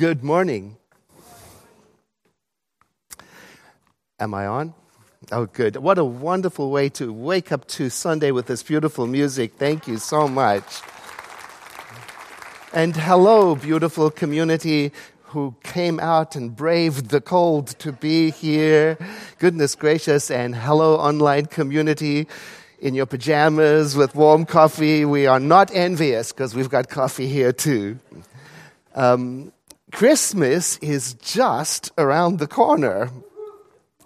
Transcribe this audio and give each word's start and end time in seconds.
Good 0.00 0.24
morning. 0.24 0.78
Am 4.18 4.32
I 4.32 4.46
on? 4.46 4.72
Oh, 5.30 5.44
good. 5.44 5.76
What 5.76 5.98
a 5.98 6.04
wonderful 6.06 6.70
way 6.70 6.88
to 7.00 7.12
wake 7.12 7.52
up 7.52 7.68
to 7.76 7.90
Sunday 7.90 8.30
with 8.30 8.46
this 8.46 8.62
beautiful 8.62 9.06
music. 9.06 9.56
Thank 9.58 9.86
you 9.86 9.98
so 9.98 10.26
much. 10.26 10.64
And 12.72 12.96
hello, 12.96 13.54
beautiful 13.54 14.10
community 14.10 14.92
who 15.24 15.54
came 15.64 16.00
out 16.00 16.34
and 16.34 16.56
braved 16.56 17.10
the 17.10 17.20
cold 17.20 17.66
to 17.80 17.92
be 17.92 18.30
here. 18.30 18.96
Goodness 19.38 19.74
gracious. 19.74 20.30
And 20.30 20.56
hello, 20.56 20.96
online 20.96 21.44
community 21.44 22.26
in 22.78 22.94
your 22.94 23.04
pajamas 23.04 23.96
with 23.96 24.14
warm 24.14 24.46
coffee. 24.46 25.04
We 25.04 25.26
are 25.26 25.40
not 25.40 25.70
envious 25.74 26.32
because 26.32 26.54
we've 26.54 26.70
got 26.70 26.88
coffee 26.88 27.28
here 27.28 27.52
too. 27.52 27.98
Um, 28.94 29.52
Christmas 29.92 30.78
is 30.78 31.14
just 31.14 31.90
around 31.98 32.38
the 32.38 32.46
corner. 32.46 33.10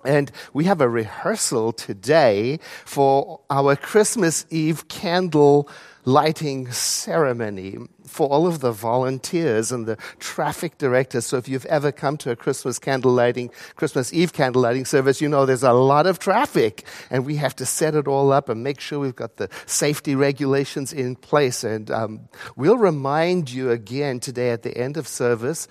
And 0.05 0.31
we 0.53 0.65
have 0.65 0.81
a 0.81 0.89
rehearsal 0.89 1.73
today 1.73 2.59
for 2.85 3.41
our 3.49 3.77
Christmas 3.77 4.45
Eve 4.51 4.89
candle 4.89 5.69
lighting 6.05 6.71
ceremony 6.71 7.79
for 8.07 8.29
all 8.29 8.47
of 8.47 8.61
the 8.61 8.73
volunteers 8.73 9.73
and 9.73 9.87
the 9.87 9.97
traffic 10.19 10.79
directors. 10.79 11.27
So 11.27 11.37
if 11.37 11.49
you've 11.49 11.67
ever 11.67 11.91
come 11.91 12.17
to 12.19 12.31
a 12.31 12.37
Christmas 12.37 12.79
candle 12.79 13.13
lighting, 13.13 13.51
Christmas 13.77 14.13
Eve 14.13 14.33
candle 14.33 14.63
lighting 14.63 14.85
service, 14.85 15.21
you 15.21 15.29
know 15.29 15.47
there's 15.47 15.63
a 15.63 15.73
lot 15.73 16.07
of 16.07 16.19
traffic 16.19 16.85
and 17.11 17.25
we 17.25 17.37
have 17.37 17.57
to 17.57 17.67
set 17.67 17.95
it 17.95 18.07
all 18.07 18.33
up 18.33 18.49
and 18.49 18.63
make 18.63 18.81
sure 18.81 18.99
we've 18.99 19.17
got 19.17 19.37
the 19.37 19.49
safety 19.67 20.15
regulations 20.15 20.93
in 20.93 21.17
place. 21.17 21.65
And 21.65 21.91
um, 21.91 22.29
we'll 22.57 22.79
remind 22.79 23.51
you 23.51 23.71
again 23.71 24.21
today 24.21 24.51
at 24.51 24.63
the 24.63 24.77
end 24.77 24.97
of 24.97 25.09
service 25.09 25.69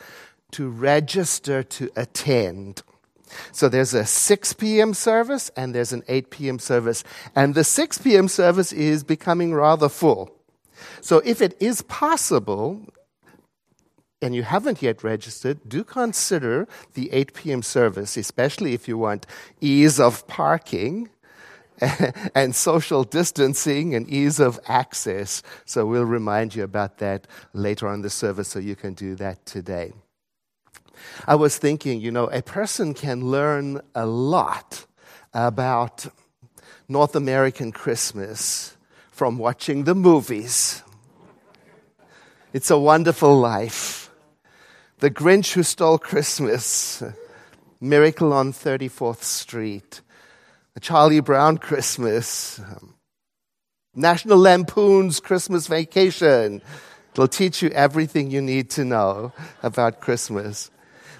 to 0.52 0.70
register 0.70 1.64
to 1.64 1.90
attend. 1.96 2.84
So 3.52 3.70
there's 3.70 3.94
a 3.94 4.06
6 4.06 4.54
p.m. 4.54 4.94
service 4.94 5.52
and 5.56 5.74
there's 5.74 5.94
an 5.94 6.04
8 6.08 6.30
p.m. 6.30 6.60
service. 6.60 7.04
And 7.36 7.56
the 7.56 7.64
6 7.64 7.98
p.m. 8.00 8.28
service 8.28 8.72
is 8.72 9.04
becoming 9.04 9.54
rather 9.54 9.90
full. 9.90 10.32
So 11.02 11.22
if 11.26 11.42
it 11.42 11.56
is 11.60 11.82
possible, 11.84 12.82
and 14.22 14.34
you 14.34 14.44
haven't 14.44 14.82
yet 14.82 15.04
registered, 15.04 15.60
do 15.68 15.84
consider 15.84 16.68
the 16.94 17.12
8 17.12 17.34
p.m. 17.34 17.62
service, 17.62 18.16
especially 18.16 18.74
if 18.74 18.88
you 18.88 18.98
want 18.98 19.26
ease 19.60 20.00
of 20.00 20.26
parking 20.28 21.10
and 22.36 22.56
social 22.56 23.04
distancing 23.04 23.94
and 23.94 24.10
ease 24.10 24.40
of 24.40 24.60
access. 24.68 25.44
So 25.66 25.86
we'll 25.86 26.06
remind 26.06 26.56
you 26.56 26.64
about 26.64 27.00
that 27.00 27.28
later 27.54 27.88
on 27.88 28.02
the 28.02 28.10
service 28.10 28.48
so 28.48 28.60
you 28.60 28.76
can 28.76 28.94
do 28.94 29.16
that 29.16 29.46
today. 29.46 29.94
I 31.28 31.36
was 31.36 31.58
thinking, 31.58 32.02
you 32.02 32.12
know, 32.12 32.26
a 32.28 32.42
person 32.42 32.94
can 32.94 33.30
learn 33.30 33.82
a 33.96 34.06
lot 34.06 34.86
about 35.34 36.08
North 36.88 37.16
American 37.16 37.72
Christmas 37.72 38.76
from 39.12 39.38
watching 39.38 39.86
the 39.86 39.96
movies. 39.96 40.84
It's 42.52 42.70
a 42.70 42.78
wonderful 42.78 43.40
life. 43.40 44.12
The 45.00 45.10
Grinch 45.10 45.54
Who 45.54 45.64
Stole 45.64 45.98
Christmas, 45.98 47.04
Miracle 47.82 48.32
on 48.32 48.54
34th 48.54 49.24
Street, 49.24 50.02
the 50.74 50.80
Charlie 50.80 51.20
Brown 51.20 51.58
Christmas, 51.58 52.62
National 53.96 54.38
Lampoon's 54.38 55.20
Christmas 55.20 55.68
Vacation. 55.68 56.62
It'll 57.12 57.28
teach 57.28 57.62
you 57.62 57.70
everything 57.70 58.32
you 58.32 58.42
need 58.42 58.70
to 58.72 58.84
know 58.84 59.34
about 59.62 60.00
Christmas. 60.00 60.72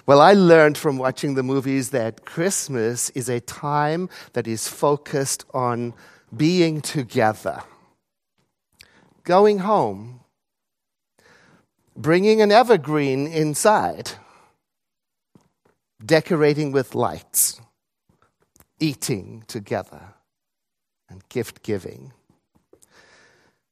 Well, 0.06 0.20
I 0.20 0.34
learned 0.34 0.76
from 0.76 0.98
watching 0.98 1.34
the 1.34 1.42
movies 1.42 1.88
that 1.90 2.26
Christmas 2.26 3.08
is 3.10 3.30
a 3.30 3.40
time 3.40 4.10
that 4.34 4.46
is 4.46 4.68
focused 4.68 5.46
on 5.54 5.94
being 6.36 6.82
together, 6.82 7.62
going 9.22 9.60
home, 9.60 10.20
bringing 11.96 12.42
an 12.42 12.52
evergreen 12.52 13.26
inside, 13.26 14.10
decorating 16.04 16.70
with 16.70 16.94
lights, 16.94 17.58
eating 18.78 19.44
together, 19.46 20.14
and 21.08 21.26
gift 21.30 21.62
giving. 21.62 22.12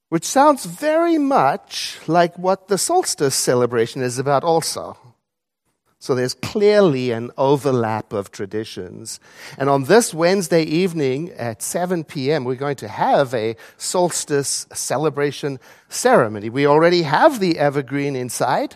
Which 0.09 0.25
sounds 0.25 0.65
very 0.65 1.19
much 1.19 1.99
like 2.07 2.39
what 2.39 2.69
the 2.69 2.79
solstice 2.79 3.35
celebration 3.35 4.01
is 4.01 4.19
about, 4.19 4.45
also. 4.45 4.97
So 6.03 6.17
there's 6.17 6.35
clearly 6.35 7.13
an 7.13 7.31
overlap 7.39 8.13
of 8.13 8.33
traditions. 8.33 9.21
And 9.57 9.71
on 9.71 9.85
this 9.85 10.13
Wednesday 10.13 10.65
evening 10.65 11.31
at 11.31 11.63
7 11.63 12.03
p.m., 12.03 12.43
we're 12.43 12.57
going 12.57 12.75
to 12.79 12.89
have 12.89 13.33
a 13.33 13.55
solstice 13.77 14.67
celebration 14.73 15.61
ceremony. 15.89 16.51
We 16.51 16.67
already 16.67 17.03
have 17.03 17.39
the 17.39 17.57
evergreen 17.57 18.17
inside. 18.17 18.75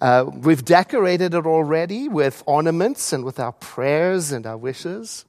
Uh, 0.00 0.24
we've 0.32 0.64
decorated 0.64 1.34
it 1.34 1.44
already 1.44 2.08
with 2.08 2.42
ornaments 2.46 3.12
and 3.12 3.24
with 3.24 3.38
our 3.38 3.52
prayers 3.52 4.32
and 4.32 4.46
our 4.46 4.56
wishes. 4.56 5.26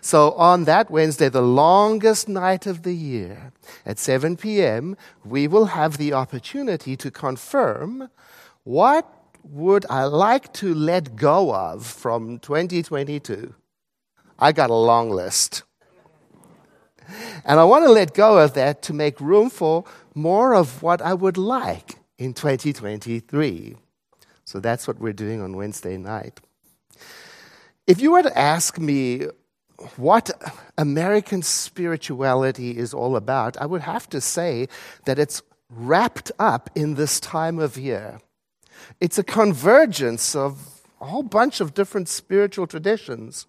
So 0.00 0.32
on 0.32 0.64
that 0.64 0.90
Wednesday, 0.90 1.28
the 1.28 1.42
longest 1.42 2.28
night 2.28 2.66
of 2.66 2.82
the 2.82 2.92
year, 2.92 3.52
at 3.86 4.00
7 4.00 4.36
p.m., 4.36 4.96
we 5.24 5.46
will 5.46 5.66
have 5.66 5.96
the 5.96 6.12
opportunity 6.12 6.96
to 6.96 7.08
confirm 7.12 8.10
what 8.64 9.17
would 9.50 9.86
I 9.88 10.04
like 10.04 10.52
to 10.54 10.74
let 10.74 11.16
go 11.16 11.54
of 11.54 11.86
from 11.86 12.38
2022? 12.38 13.54
I 14.38 14.52
got 14.52 14.70
a 14.70 14.74
long 14.74 15.10
list. 15.10 15.62
And 17.44 17.58
I 17.58 17.64
want 17.64 17.84
to 17.84 17.90
let 17.90 18.14
go 18.14 18.38
of 18.38 18.54
that 18.54 18.82
to 18.82 18.92
make 18.92 19.20
room 19.20 19.48
for 19.48 19.84
more 20.14 20.54
of 20.54 20.82
what 20.82 21.00
I 21.00 21.14
would 21.14 21.38
like 21.38 21.96
in 22.18 22.34
2023. 22.34 23.76
So 24.44 24.60
that's 24.60 24.86
what 24.86 24.98
we're 24.98 25.12
doing 25.12 25.40
on 25.40 25.56
Wednesday 25.56 25.96
night. 25.96 26.40
If 27.86 28.00
you 28.00 28.12
were 28.12 28.22
to 28.22 28.38
ask 28.38 28.78
me 28.78 29.26
what 29.96 30.30
American 30.76 31.40
spirituality 31.42 32.76
is 32.76 32.92
all 32.92 33.16
about, 33.16 33.56
I 33.56 33.66
would 33.66 33.82
have 33.82 34.08
to 34.10 34.20
say 34.20 34.68
that 35.06 35.18
it's 35.18 35.40
wrapped 35.70 36.32
up 36.38 36.68
in 36.74 36.94
this 36.96 37.20
time 37.20 37.58
of 37.58 37.78
year. 37.78 38.20
It's 39.00 39.18
a 39.18 39.24
convergence 39.24 40.34
of 40.34 40.82
a 41.00 41.06
whole 41.06 41.22
bunch 41.22 41.60
of 41.60 41.74
different 41.74 42.08
spiritual 42.08 42.66
traditions. 42.66 43.46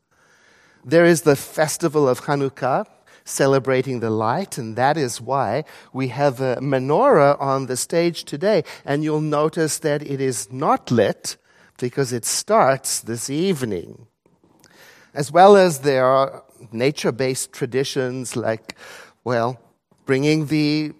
There 0.85 1.05
is 1.05 1.23
the 1.23 1.35
festival 1.35 2.07
of 2.07 2.21
Hanukkah, 2.21 2.85
celebrating 3.25 3.99
the 3.99 4.09
light, 4.09 4.57
and 4.57 4.75
that 4.75 4.97
is 4.97 5.21
why 5.21 5.63
we 5.93 6.07
have 6.09 6.41
a 6.41 6.57
menorah 6.57 7.39
on 7.39 7.67
the 7.67 7.77
stage 7.77 8.23
today. 8.23 8.63
And 8.85 9.03
you'll 9.03 9.21
notice 9.21 9.79
that 9.79 10.01
it 10.01 10.21
is 10.21 10.51
not 10.51 10.91
lit 10.91 11.37
because 11.77 12.11
it 12.11 12.25
starts 12.25 12.99
this 13.01 13.29
evening. 13.29 14.07
As 15.13 15.31
well 15.31 15.55
as 15.55 15.79
there 15.79 16.05
are 16.05 16.43
nature 16.71 17.11
based 17.11 17.51
traditions 17.51 18.35
like, 18.35 18.75
well, 19.23 19.59
bringing 20.05 20.47
the 20.47 20.93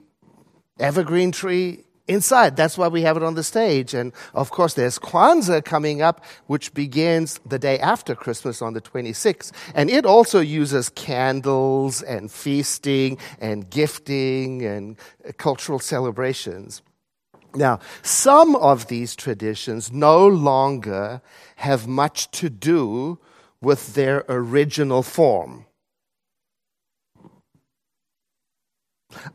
evergreen 0.80 1.32
tree 1.32 1.84
inside. 2.10 2.58
That's 2.58 2.78
why 2.78 2.88
we 2.88 3.04
have 3.04 3.16
it 3.16 3.24
on 3.24 3.36
the 3.36 3.44
stage. 3.44 3.94
And 3.94 4.12
of 4.34 4.50
course, 4.50 4.74
there's 4.74 5.00
Kwanzaa 5.00 5.64
coming 5.64 6.02
up, 6.02 6.26
which 6.48 6.74
begins 6.74 7.40
the 7.46 7.60
day 7.60 7.80
after 7.80 8.16
Christmas 8.16 8.62
on 8.62 8.74
the 8.74 8.82
26th. 8.82 9.52
And 9.76 9.90
it 9.90 10.06
also 10.06 10.40
uses 10.40 10.90
candles 10.90 12.02
and 12.02 12.32
feasting 12.32 13.18
and 13.40 13.70
gifting 13.70 14.66
and 14.66 14.98
uh, 15.28 15.32
cultural 15.38 15.80
celebrations. 15.80 16.82
Now, 17.56 17.80
some 18.02 18.56
of 18.56 18.88
these 18.88 19.16
traditions 19.16 19.92
no 19.92 20.28
longer 20.28 21.22
have 21.58 21.88
much 21.88 22.30
to 22.32 22.50
do 22.50 23.20
with 23.62 23.94
their 23.96 24.24
original 24.30 25.04
form. 25.04 25.66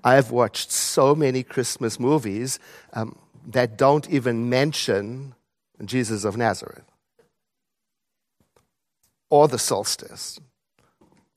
I've 0.03 0.31
watched 0.31 0.71
so 0.71 1.15
many 1.15 1.43
Christmas 1.43 1.99
movies 1.99 2.59
um, 2.93 3.17
that 3.47 3.77
don't 3.77 4.09
even 4.09 4.49
mention 4.49 5.35
Jesus 5.85 6.25
of 6.25 6.37
Nazareth 6.37 6.85
or 9.31 9.49
the 9.49 9.59
solstice 9.59 10.39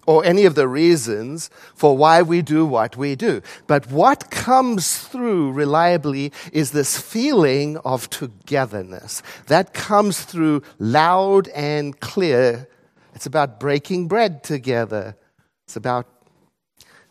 or 0.06 0.24
any 0.24 0.46
of 0.46 0.56
the 0.56 0.68
reasons 0.68 1.50
for 1.76 1.98
why 1.98 2.22
we 2.22 2.42
do 2.42 2.66
what 2.66 2.96
we 2.96 3.16
do. 3.16 3.42
But 3.68 3.92
what 3.92 4.32
comes 4.32 5.00
through 5.00 5.52
reliably 5.52 6.32
is 6.54 6.72
this 6.72 7.00
feeling 7.00 7.78
of 7.78 8.10
togetherness. 8.10 9.22
That 9.48 9.74
comes 9.74 10.24
through 10.24 10.64
loud 10.80 11.50
and 11.50 12.00
clear. 12.00 12.70
It's 13.14 13.26
about 13.26 13.60
breaking 13.60 14.08
bread 14.08 14.44
together. 14.44 15.18
It's 15.66 15.76
about 15.76 16.08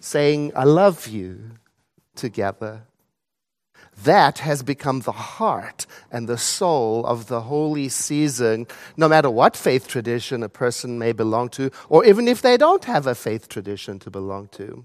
saying, 0.06 0.52
I 0.54 0.64
love 0.64 1.08
you 1.08 1.58
together. 2.14 2.82
that 4.04 4.40
has 4.40 4.62
become 4.62 5.00
the 5.00 5.12
heart 5.12 5.86
and 6.12 6.28
the 6.28 6.36
soul 6.36 7.06
of 7.06 7.28
the 7.28 7.40
holy 7.40 7.88
season, 7.88 8.66
no 8.94 9.08
matter 9.08 9.30
what 9.30 9.56
faith 9.56 9.88
tradition 9.88 10.42
a 10.42 10.50
person 10.50 10.98
may 10.98 11.12
belong 11.12 11.48
to, 11.48 11.70
or 11.88 12.04
even 12.04 12.28
if 12.28 12.42
they 12.42 12.58
don't 12.58 12.84
have 12.84 13.06
a 13.06 13.14
faith 13.14 13.48
tradition 13.48 13.98
to 13.98 14.10
belong 14.10 14.48
to. 14.48 14.84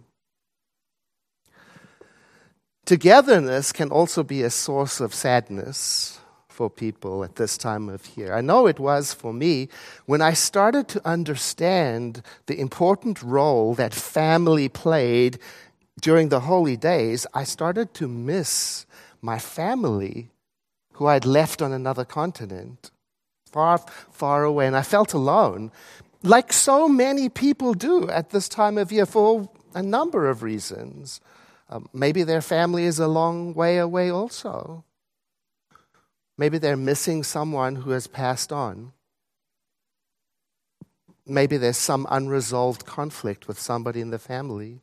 Togetherness 2.86 3.74
can 3.74 3.90
also 3.92 4.24
be 4.24 4.44
a 4.44 4.50
source 4.50 5.02
of 5.02 5.14
sadness 5.14 6.21
for 6.52 6.70
people 6.70 7.24
at 7.24 7.36
this 7.36 7.58
time 7.58 7.90
of 7.90 8.18
year. 8.18 8.34
I 8.34 8.42
know 8.42 8.68
it 8.68 8.80
was 8.80 9.14
for 9.14 9.34
me 9.34 9.70
when 10.06 10.22
I 10.22 10.34
started 10.34 10.88
to 10.90 11.08
understand 11.08 12.22
the 12.46 12.60
important 12.60 13.22
role 13.24 13.74
that 13.76 13.94
family 13.94 14.70
played 14.70 15.40
during 16.02 16.30
the 16.30 16.42
holy 16.42 16.78
days. 16.78 17.26
I 17.34 17.44
started 17.44 17.94
to 17.96 18.08
miss 18.08 18.86
my 19.22 19.40
family 19.40 20.30
who 20.94 21.08
I'd 21.08 21.26
left 21.26 21.62
on 21.62 21.72
another 21.72 22.06
continent, 22.06 22.92
far, 23.52 23.80
far 24.12 24.44
away, 24.44 24.68
and 24.68 24.76
I 24.76 24.84
felt 24.84 25.14
alone, 25.14 25.72
like 26.22 26.54
so 26.54 26.88
many 26.88 27.30
people 27.30 27.74
do 27.74 28.10
at 28.10 28.30
this 28.30 28.48
time 28.48 28.78
of 28.78 28.92
year 28.92 29.06
for 29.06 29.50
a 29.74 29.82
number 29.82 30.30
of 30.30 30.44
reasons. 30.44 31.22
Um, 31.70 31.90
maybe 31.94 32.24
their 32.24 32.42
family 32.42 32.84
is 32.84 33.00
a 33.00 33.08
long 33.08 33.54
way 33.54 33.78
away 33.78 34.12
also. 34.12 34.84
Maybe 36.42 36.58
they're 36.58 36.76
missing 36.76 37.22
someone 37.22 37.76
who 37.76 37.92
has 37.92 38.08
passed 38.08 38.52
on. 38.52 38.94
Maybe 41.24 41.56
there's 41.56 41.78
some 41.78 42.08
unresolved 42.10 42.84
conflict 42.84 43.48
with 43.48 43.60
somebody 43.60 44.02
in 44.02 44.10
the 44.10 44.18
family. 44.18 44.80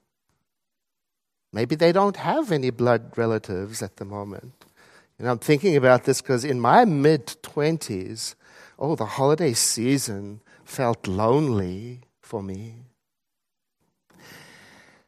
Maybe 1.53 1.75
they 1.75 1.91
don't 1.91 2.15
have 2.15 2.53
any 2.53 2.71
blood 2.71 3.19
relatives 3.19 3.83
at 3.83 3.97
the 3.97 4.05
moment. 4.05 4.67
And 5.19 5.29
I'm 5.29 5.41
thinking 5.41 5.75
about 5.75 6.05
this 6.05 6.23
because 6.23 6.45
in 6.45 6.61
my 6.61 6.85
mid 6.85 7.27
20s, 7.43 8.37
oh, 8.79 8.95
the 8.95 9.19
holiday 9.19 9.53
season 9.53 10.41
felt 10.65 11.09
lonely 11.09 12.03
for 12.21 12.41
me. 12.41 12.85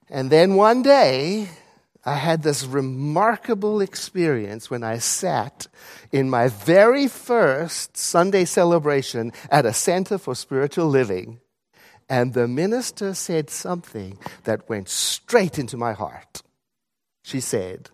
And 0.08 0.30
then 0.30 0.56
one 0.56 0.82
day, 0.82 1.48
I 2.04 2.14
had 2.14 2.42
this 2.42 2.64
remarkable 2.64 3.80
experience 3.80 4.70
when 4.70 4.82
I 4.82 4.98
sat 4.98 5.66
in 6.10 6.30
my 6.30 6.48
very 6.48 7.08
first 7.08 7.96
Sunday 7.96 8.46
celebration 8.46 9.32
at 9.50 9.66
a 9.66 9.74
Center 9.74 10.16
for 10.16 10.34
Spiritual 10.34 10.86
Living, 10.86 11.40
and 12.08 12.32
the 12.32 12.48
minister 12.48 13.14
said 13.14 13.50
something 13.50 14.18
that 14.44 14.68
went 14.68 14.88
straight 14.88 15.58
into 15.58 15.76
my 15.76 15.92
heart. 15.92 16.42
She 17.22 17.40
said, 17.40 17.90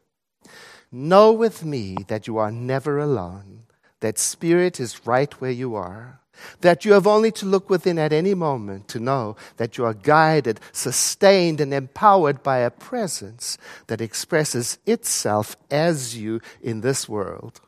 Know 0.92 1.32
with 1.32 1.64
me 1.64 1.96
that 2.06 2.26
you 2.26 2.38
are 2.38 2.52
never 2.52 2.98
alone, 2.98 3.64
that 4.00 4.18
Spirit 4.18 4.78
is 4.78 5.06
right 5.06 5.32
where 5.40 5.50
you 5.50 5.74
are 5.74 6.20
that 6.60 6.84
you 6.84 6.92
have 6.92 7.06
only 7.06 7.30
to 7.32 7.46
look 7.46 7.70
within 7.70 7.98
at 7.98 8.12
any 8.12 8.34
moment 8.34 8.88
to 8.88 9.00
know 9.00 9.36
that 9.56 9.78
you 9.78 9.84
are 9.84 9.94
guided, 9.94 10.60
sustained, 10.72 11.60
and 11.60 11.72
empowered 11.72 12.42
by 12.42 12.58
a 12.58 12.70
presence 12.70 13.58
that 13.86 14.00
expresses 14.00 14.78
itself 14.86 15.56
as 15.70 16.16
you 16.16 16.40
in 16.62 16.80
this 16.80 17.08
world. 17.08 17.60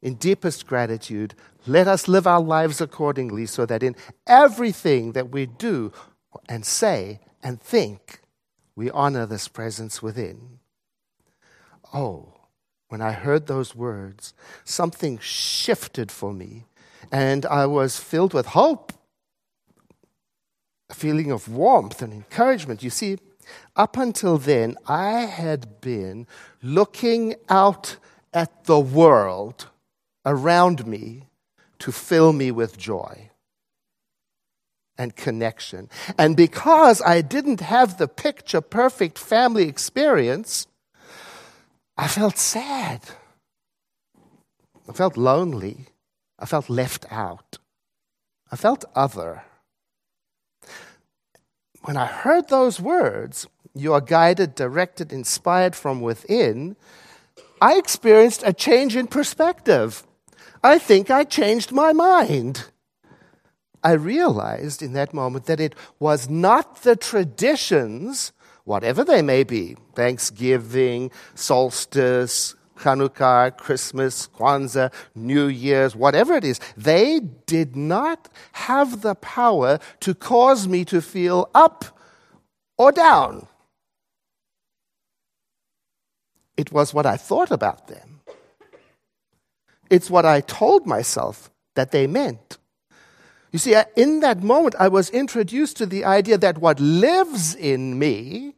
In 0.00 0.14
deepest 0.14 0.66
gratitude, 0.66 1.34
let 1.66 1.86
us 1.86 2.08
live 2.08 2.26
our 2.26 2.40
lives 2.40 2.80
accordingly 2.80 3.46
so 3.46 3.64
that 3.66 3.82
in 3.82 3.94
everything 4.26 5.12
that 5.12 5.30
we 5.30 5.46
do 5.46 5.92
and 6.48 6.66
say 6.66 7.20
and 7.42 7.60
think, 7.60 8.20
we 8.74 8.90
honor 8.90 9.26
this 9.26 9.48
presence 9.48 10.02
within. 10.02 10.58
Oh, 11.92 12.32
when 12.88 13.00
I 13.00 13.12
heard 13.12 13.46
those 13.46 13.74
words, 13.74 14.34
something 14.64 15.18
shifted 15.18 16.10
for 16.10 16.32
me 16.32 16.66
and 17.10 17.46
I 17.46 17.66
was 17.66 17.98
filled 17.98 18.34
with 18.34 18.46
hope, 18.46 18.92
a 20.90 20.94
feeling 20.94 21.30
of 21.30 21.48
warmth 21.48 22.02
and 22.02 22.12
encouragement. 22.12 22.82
You 22.82 22.90
see, 22.90 23.18
up 23.76 23.96
until 23.96 24.38
then, 24.38 24.76
I 24.86 25.20
had 25.20 25.80
been 25.80 26.26
looking 26.62 27.34
out 27.48 27.96
at 28.32 28.64
the 28.64 28.80
world 28.80 29.68
around 30.24 30.86
me 30.86 31.24
to 31.80 31.92
fill 31.92 32.32
me 32.32 32.50
with 32.50 32.78
joy 32.78 33.30
and 34.96 35.16
connection. 35.16 35.88
And 36.16 36.36
because 36.36 37.02
I 37.02 37.22
didn't 37.22 37.60
have 37.60 37.98
the 37.98 38.08
picture 38.08 38.60
perfect 38.60 39.18
family 39.18 39.68
experience, 39.68 40.66
I 41.96 42.08
felt 42.08 42.38
sad. 42.38 43.00
I 44.88 44.92
felt 44.92 45.16
lonely. 45.16 45.86
I 46.42 46.44
felt 46.44 46.68
left 46.68 47.06
out. 47.10 47.58
I 48.50 48.56
felt 48.56 48.84
other. 48.96 49.44
When 51.82 51.96
I 51.96 52.06
heard 52.06 52.48
those 52.48 52.80
words, 52.80 53.46
you 53.74 53.92
are 53.94 54.00
guided, 54.00 54.56
directed, 54.56 55.12
inspired 55.12 55.76
from 55.76 56.00
within, 56.00 56.76
I 57.60 57.76
experienced 57.76 58.42
a 58.44 58.52
change 58.52 58.96
in 58.96 59.06
perspective. 59.06 60.04
I 60.64 60.78
think 60.78 61.10
I 61.10 61.22
changed 61.22 61.70
my 61.70 61.92
mind. 61.92 62.64
I 63.84 63.92
realized 63.92 64.82
in 64.82 64.94
that 64.94 65.14
moment 65.14 65.46
that 65.46 65.60
it 65.60 65.76
was 66.00 66.28
not 66.28 66.82
the 66.82 66.96
traditions, 66.96 68.32
whatever 68.64 69.04
they 69.04 69.22
may 69.22 69.44
be 69.44 69.76
Thanksgiving, 69.94 71.12
solstice, 71.36 72.56
Hanukkah, 72.82 73.56
Christmas, 73.56 74.28
Kwanzaa, 74.28 74.92
New 75.14 75.46
Year's, 75.46 75.96
whatever 75.96 76.34
it 76.34 76.44
is, 76.44 76.60
they 76.76 77.20
did 77.46 77.76
not 77.76 78.28
have 78.52 79.02
the 79.02 79.14
power 79.14 79.78
to 80.00 80.14
cause 80.14 80.68
me 80.68 80.84
to 80.86 81.00
feel 81.00 81.50
up 81.54 81.98
or 82.78 82.92
down. 82.92 83.46
It 86.56 86.72
was 86.72 86.92
what 86.92 87.06
I 87.06 87.16
thought 87.16 87.50
about 87.50 87.88
them. 87.88 88.20
It's 89.90 90.10
what 90.10 90.24
I 90.24 90.40
told 90.40 90.86
myself 90.86 91.50
that 91.74 91.90
they 91.90 92.06
meant. 92.06 92.58
You 93.52 93.58
see, 93.58 93.74
uh, 93.74 93.84
in 93.96 94.20
that 94.20 94.42
moment, 94.42 94.74
I 94.78 94.88
was 94.88 95.10
introduced 95.10 95.76
to 95.76 95.86
the 95.86 96.04
idea 96.04 96.38
that 96.38 96.58
what 96.58 96.80
lives 96.80 97.54
in 97.54 97.98
me, 97.98 98.54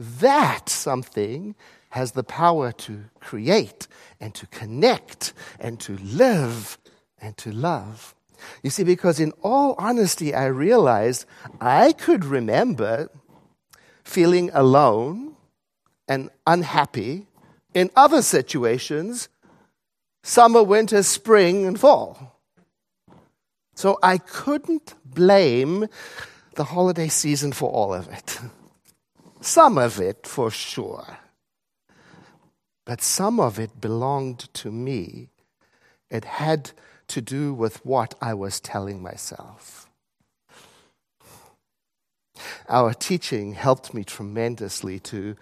that 0.00 0.70
something 0.70 1.54
has 1.90 2.12
the 2.12 2.24
power 2.24 2.72
to 2.72 3.04
create 3.20 3.86
and 4.18 4.34
to 4.34 4.46
connect 4.46 5.34
and 5.58 5.78
to 5.80 5.98
live 5.98 6.78
and 7.20 7.36
to 7.36 7.52
love. 7.52 8.14
You 8.62 8.70
see, 8.70 8.84
because 8.84 9.20
in 9.20 9.32
all 9.42 9.74
honesty, 9.76 10.34
I 10.34 10.46
realized 10.46 11.26
I 11.60 11.92
could 11.92 12.24
remember 12.24 13.10
feeling 14.02 14.50
alone 14.54 15.36
and 16.08 16.30
unhappy 16.46 17.26
in 17.74 17.90
other 17.94 18.22
situations 18.22 19.28
summer, 20.22 20.62
winter, 20.62 21.02
spring, 21.02 21.66
and 21.66 21.78
fall. 21.78 22.38
So 23.74 23.98
I 24.02 24.18
couldn't 24.18 24.94
blame 25.04 25.86
the 26.54 26.64
holiday 26.64 27.08
season 27.08 27.52
for 27.52 27.70
all 27.70 27.92
of 27.92 28.08
it. 28.08 28.38
Some 29.40 29.78
of 29.78 30.00
it, 30.00 30.26
for 30.26 30.50
sure 30.50 31.18
but 32.90 33.00
some 33.00 33.38
of 33.38 33.60
it 33.60 33.80
belonged 33.80 34.52
to 34.52 34.68
me. 34.72 35.28
It 36.10 36.24
had 36.24 36.72
to 37.06 37.20
do 37.20 37.54
with 37.54 37.86
what 37.86 38.16
I 38.20 38.34
was 38.34 38.58
telling 38.58 39.00
myself. 39.00 39.88
Our 42.68 42.92
teaching 42.92 43.52
helped 43.52 43.94
me 43.94 44.02
tremendously 44.02 44.98
to 45.00 45.36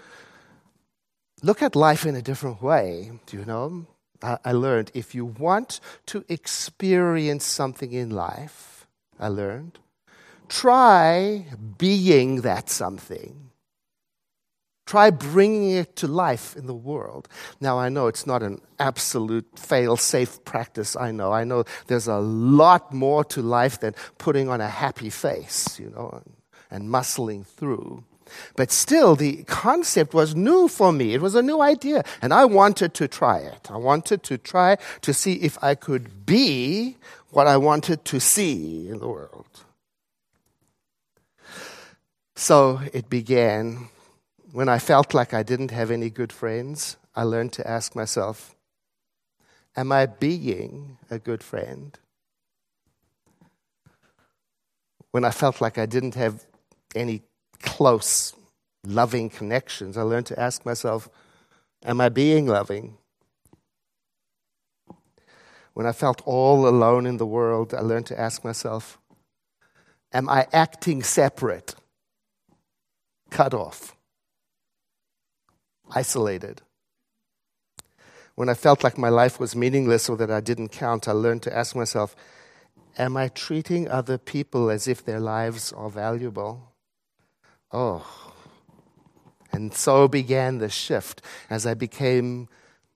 look 1.43 1.62
at 1.62 1.75
life 1.75 2.05
in 2.05 2.17
a 2.17 2.21
different 2.21 2.61
way. 2.61 3.12
You 3.33 3.47
know? 3.47 3.87
I 4.23 4.52
learned 4.52 4.90
if 4.93 5.14
you 5.14 5.25
want 5.25 5.81
to 6.07 6.26
experience 6.28 7.47
something 7.47 7.93
in 7.93 8.11
life, 8.11 8.87
I 9.19 9.28
learned, 9.28 9.78
try 10.50 11.47
being 11.78 12.43
that 12.43 12.69
something. 12.69 13.48
Try 14.88 15.11
bringing 15.11 15.73
it 15.73 15.97
to 15.97 16.09
life 16.09 16.57
in 16.57 16.66
the 16.66 16.73
world. 16.73 17.28
Now, 17.61 17.78
I 17.78 17.90
know 17.90 18.07
it's 18.07 18.26
not 18.26 18.42
an 18.42 18.62
absolute 18.78 19.47
fail 19.54 19.99
safe 19.99 20.42
practice. 20.47 20.97
I 20.97 21.11
know. 21.11 21.30
I 21.30 21.45
know 21.45 21.64
there's 21.88 22.09
a 22.09 22.21
lot 22.21 22.90
more 22.90 23.23
to 23.25 23.42
life 23.42 23.80
than 23.80 23.95
putting 24.16 24.49
on 24.49 24.62
a 24.62 24.68
happy 24.68 25.11
face, 25.11 25.78
you 25.78 25.90
know, 25.90 26.09
and, 26.14 26.33
and 26.71 26.88
muscling 26.88 27.45
through. 27.45 28.02
But 28.57 28.73
still, 28.73 29.14
the 29.14 29.45
concept 29.45 30.14
was 30.14 30.35
new 30.35 30.68
for 30.68 30.90
me. 30.90 31.12
It 31.12 31.21
was 31.21 31.35
a 31.35 31.42
new 31.42 31.61
idea. 31.61 32.02
And 32.23 32.33
I 32.33 32.47
wanted 32.47 32.95
to 32.95 33.09
try 33.09 33.40
it. 33.40 33.71
I 33.71 33.76
wanted 33.76 34.23
to 34.23 34.38
try 34.38 34.78
to 35.02 35.12
see 35.12 35.35
if 35.35 35.62
I 35.62 35.75
could 35.75 36.25
be 36.25 36.97
what 37.28 37.47
I 37.47 37.59
wanted 37.59 38.07
to 38.07 38.21
see 38.21 38.88
in 38.88 39.00
the 39.00 39.09
world. 39.09 39.64
So 42.37 42.80
it 42.95 43.11
began 43.11 43.90
when 44.52 44.69
I 44.69 44.78
felt 44.78 45.12
like 45.12 45.35
I 45.35 45.43
didn't 45.43 45.71
have 45.71 45.90
any 45.90 46.11
good 46.11 46.33
friends, 46.33 46.97
I 47.14 47.23
learned 47.23 47.52
to 47.55 47.69
ask 47.69 47.95
myself, 47.95 48.55
Am 49.76 49.93
I 49.93 50.07
being 50.07 50.99
a 51.11 51.19
good 51.19 51.43
friend? 51.43 51.97
When 55.11 55.25
I 55.25 55.31
felt 55.31 55.61
like 55.61 55.78
I 55.78 55.87
didn't 55.87 56.14
have 56.14 56.45
any 56.95 57.23
close, 57.62 58.35
loving 58.85 59.28
connections, 59.31 59.97
I 59.97 60.02
learned 60.02 60.26
to 60.26 60.40
ask 60.40 60.64
myself, 60.64 61.09
Am 61.85 62.00
I 62.00 62.09
being 62.09 62.47
loving? 62.47 62.97
When 65.75 65.87
I 65.87 65.93
felt 65.93 66.23
all 66.25 66.67
alone 66.67 67.07
in 67.07 67.19
the 67.19 67.26
world, 67.26 67.73
I 67.73 67.81
learned 67.81 68.07
to 68.07 68.19
ask 68.19 68.45
myself, 68.45 68.99
Am 70.12 70.28
I 70.28 70.47
acting 70.52 71.02
separate, 71.02 71.75
cut 73.31 73.52
off, 73.52 73.95
isolated? 75.95 76.62
When 78.35 78.49
I 78.49 78.54
felt 78.54 78.85
like 78.85 78.97
my 78.97 79.09
life 79.09 79.40
was 79.40 79.57
meaningless 79.57 80.09
or 80.09 80.16
that 80.16 80.30
I 80.30 80.40
didn't 80.40 80.68
count, 80.68 81.09
I 81.09 81.12
learned 81.12 81.42
to 81.42 81.57
ask 81.57 81.75
myself, 81.75 82.14
Am 82.97 83.16
I 83.16 83.28
treating 83.28 83.88
other 83.88 84.18
people 84.18 84.71
as 84.71 84.88
if 84.88 85.04
their 85.04 85.21
lives 85.21 85.73
are 85.73 85.90
valuable? 85.90 86.73
Oh. 87.73 88.33
And 89.52 89.73
so 89.75 90.09
began 90.09 90.59
the 90.59 90.68
shift 90.68 91.23
as 91.49 91.66
I 91.66 91.75
became 91.75 92.49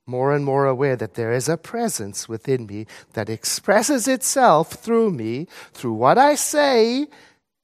more 0.05 0.33
and 0.33 0.43
more 0.43 0.65
aware 0.65 0.95
that 0.95 1.15
there 1.15 1.31
is 1.31 1.47
a 1.47 1.57
presence 1.57 2.27
within 2.27 2.65
me 2.65 2.85
that 3.13 3.29
expresses 3.29 4.07
itself 4.07 4.73
through 4.73 5.11
me, 5.11 5.47
through 5.73 5.93
what 5.93 6.17
I 6.17 6.35
say 6.35 7.07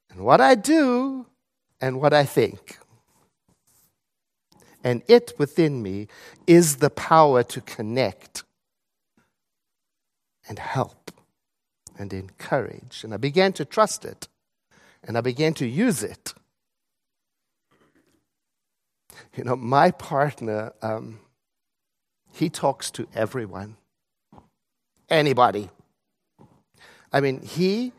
and 0.09 0.21
what 0.21 0.39
I 0.41 0.55
do 0.55 1.27
and 1.81 1.99
what 1.99 2.13
I 2.13 2.25
think 2.25 2.77
and 4.83 5.01
it 5.07 5.33
within 5.37 5.81
me 5.81 6.07
is 6.47 6.77
the 6.77 6.89
power 6.89 7.43
to 7.43 7.61
connect 7.61 8.43
and 10.47 10.57
help 10.57 11.11
and 11.97 12.13
encourage. 12.13 13.03
And 13.03 13.13
I 13.13 13.17
began 13.17 13.53
to 13.53 13.65
trust 13.65 14.05
it 14.05 14.27
and 15.03 15.17
I 15.17 15.21
began 15.21 15.53
to 15.55 15.67
use 15.67 16.03
it. 16.03 16.33
You 19.35 19.43
know, 19.43 19.55
my 19.55 19.91
partner, 19.91 20.73
um, 20.81 21.19
he 22.31 22.49
talks 22.49 22.89
to 22.91 23.07
everyone, 23.13 23.75
anybody. 25.09 25.69
I 27.11 27.21
mean, 27.21 27.41
he 27.41 27.91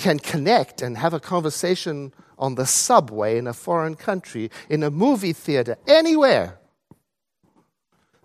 can 0.00 0.18
connect 0.18 0.80
and 0.80 0.96
have 0.96 1.12
a 1.12 1.20
conversation 1.20 2.14
on 2.38 2.54
the 2.54 2.64
subway 2.64 3.36
in 3.36 3.46
a 3.46 3.52
foreign 3.52 3.94
country, 3.94 4.50
in 4.70 4.82
a 4.82 4.90
movie 4.90 5.34
theater, 5.34 5.76
anywhere. 5.86 6.58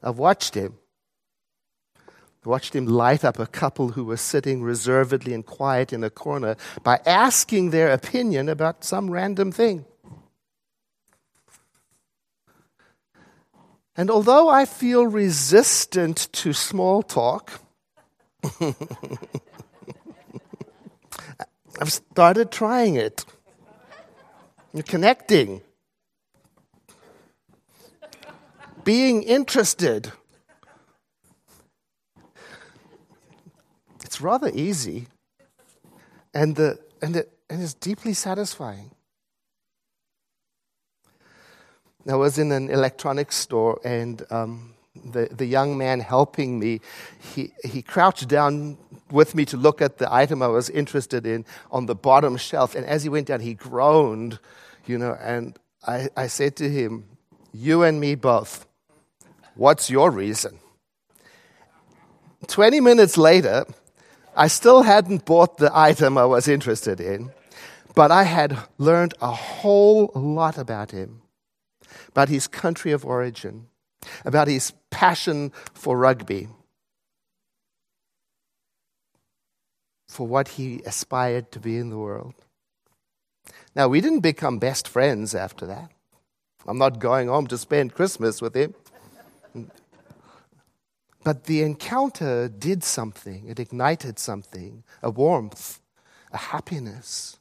I've 0.02 0.18
watched 0.18 0.56
him. 0.56 0.78
I 1.98 2.50
watched 2.50 2.74
him 2.74 2.86
light 2.86 3.26
up 3.26 3.40
a 3.40 3.46
couple 3.46 3.90
who 3.90 4.06
were 4.06 4.18
sitting 4.18 4.64
reservedly 4.64 5.34
and 5.34 5.46
quiet 5.46 5.92
in 5.92 6.04
a 6.04 6.10
corner 6.10 6.56
by 6.82 7.02
asking 7.06 7.72
their 7.72 7.92
opinion 7.92 8.48
about 8.48 8.86
some 8.86 9.12
random 9.12 9.52
thing. 9.52 9.84
And 13.98 14.10
although 14.10 14.48
I 14.48 14.66
feel 14.66 15.08
resistant 15.08 16.30
to 16.34 16.54
small 16.54 17.04
talk, 17.04 17.60
I've 21.80 21.92
started 21.92 22.52
trying 22.52 22.96
it. 22.96 23.26
You're 24.74 24.84
connecting. 24.84 25.62
Being 28.84 29.24
interested. 29.24 30.12
It's 34.04 34.22
rather 34.22 34.52
easy. 34.54 35.08
And, 36.34 36.56
the, 36.56 36.80
and, 37.02 37.16
it, 37.16 37.32
and 37.50 37.62
it's 37.62 37.74
deeply 37.74 38.14
satisfying. 38.14 38.92
I 42.08 42.16
was 42.16 42.38
in 42.38 42.52
an 42.52 42.70
electronics 42.70 43.36
store, 43.36 43.80
and 43.84 44.22
um, 44.30 44.76
the, 45.04 45.28
the 45.32 45.46
young 45.46 45.76
man 45.78 46.00
helping 46.00 46.60
me, 46.60 46.82
he, 47.34 47.52
he 47.64 47.82
crouched 47.82 48.28
down 48.28 48.78
with 49.12 49.36
me 49.36 49.46
to 49.46 49.58
look 49.58 49.82
at 49.82 49.98
the 49.98 50.12
item 50.14 50.42
I 50.42 50.48
was 50.48 50.70
interested 50.70 51.26
in 51.26 51.46
on 51.72 51.86
the 51.86 51.96
bottom 51.96 52.38
shelf. 52.38 52.76
And 52.76 52.86
as 52.86 53.04
he 53.04 53.10
went 53.10 53.28
down, 53.28 53.40
he 53.40 53.54
groaned 53.54 54.40
you 54.88 54.98
know, 54.98 55.18
and 55.20 55.58
I, 55.86 56.10
I 56.16 56.28
said 56.28 56.56
to 56.58 56.70
him, 56.70 57.06
You 57.52 57.84
and 57.84 58.00
me 58.00 58.16
both, 58.16 58.66
what's 59.56 59.90
your 59.90 60.12
reason? 60.12 60.60
20 62.48 62.80
minutes 62.80 63.18
later, 63.18 63.66
I 64.36 64.48
still 64.48 64.84
hadn't 64.84 65.26
bought 65.26 65.58
the 65.58 65.72
item 65.74 66.18
I 66.18 66.26
was 66.26 66.48
interested 66.48 67.00
in, 67.00 67.32
but 67.96 68.12
I 68.12 68.24
had 68.24 68.58
learned 68.78 69.14
a 69.22 69.32
whole 69.32 70.12
lot 70.14 70.58
about 70.58 70.92
him, 70.92 71.22
about 72.10 72.30
his 72.30 72.48
country 72.48 72.92
of 72.92 73.06
origin, 73.06 73.68
about 74.24 74.48
his 74.48 74.74
passion 74.92 75.52
for 75.74 75.98
rugby, 75.98 76.50
for 80.16 80.26
what 80.26 80.48
he 80.48 80.82
aspired 80.86 81.52
to 81.52 81.60
be 81.60 81.78
in 81.78 81.90
the 81.90 81.98
world. 81.98 82.34
Now, 83.76 83.90
we 83.90 84.00
didn't 84.00 84.22
become 84.22 84.60
best 84.60 84.88
friends 84.88 85.36
after 85.36 85.66
that. 85.66 85.92
I'm 86.66 86.78
not 86.78 87.00
going 87.00 87.28
home 87.28 87.48
to 87.48 87.58
spend 87.58 87.94
Christmas 87.94 88.42
with 88.42 88.56
him. 88.56 88.74
But 91.26 91.44
the 91.46 91.64
encounter 91.64 92.48
did 92.48 92.84
something, 92.84 93.46
it 93.48 93.60
ignited 93.60 94.18
something 94.18 94.84
a 95.02 95.10
warmth, 95.10 95.82
a 96.32 96.38
happiness. 96.38 97.38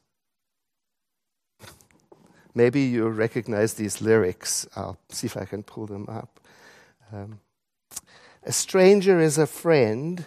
Maybe 2.53 2.81
you 2.81 3.07
recognize 3.07 3.75
these 3.75 4.01
lyrics. 4.01 4.67
I'll 4.75 4.97
see 5.09 5.27
if 5.27 5.37
I 5.37 5.45
can 5.45 5.63
pull 5.63 5.85
them 5.85 6.07
up. 6.09 6.39
Um, 7.13 7.39
a 8.43 8.51
stranger 8.51 9.19
is 9.19 9.37
a 9.37 9.47
friend, 9.47 10.25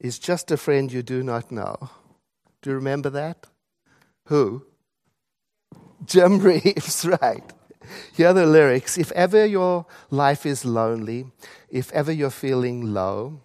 is 0.00 0.18
just 0.18 0.50
a 0.50 0.56
friend 0.56 0.92
you 0.92 1.02
do 1.02 1.22
not 1.22 1.50
know. 1.50 1.90
Do 2.62 2.70
you 2.70 2.76
remember 2.76 3.10
that? 3.10 3.46
Who? 4.26 4.64
Jim 6.04 6.38
Reeves, 6.40 7.06
right. 7.06 7.52
Here 8.14 8.28
are 8.28 8.32
the 8.32 8.46
lyrics. 8.46 8.96
If 8.96 9.12
ever 9.12 9.44
your 9.44 9.86
life 10.10 10.46
is 10.46 10.64
lonely, 10.64 11.26
if 11.68 11.92
ever 11.92 12.12
you're 12.12 12.30
feeling 12.30 12.94
low, 12.94 13.40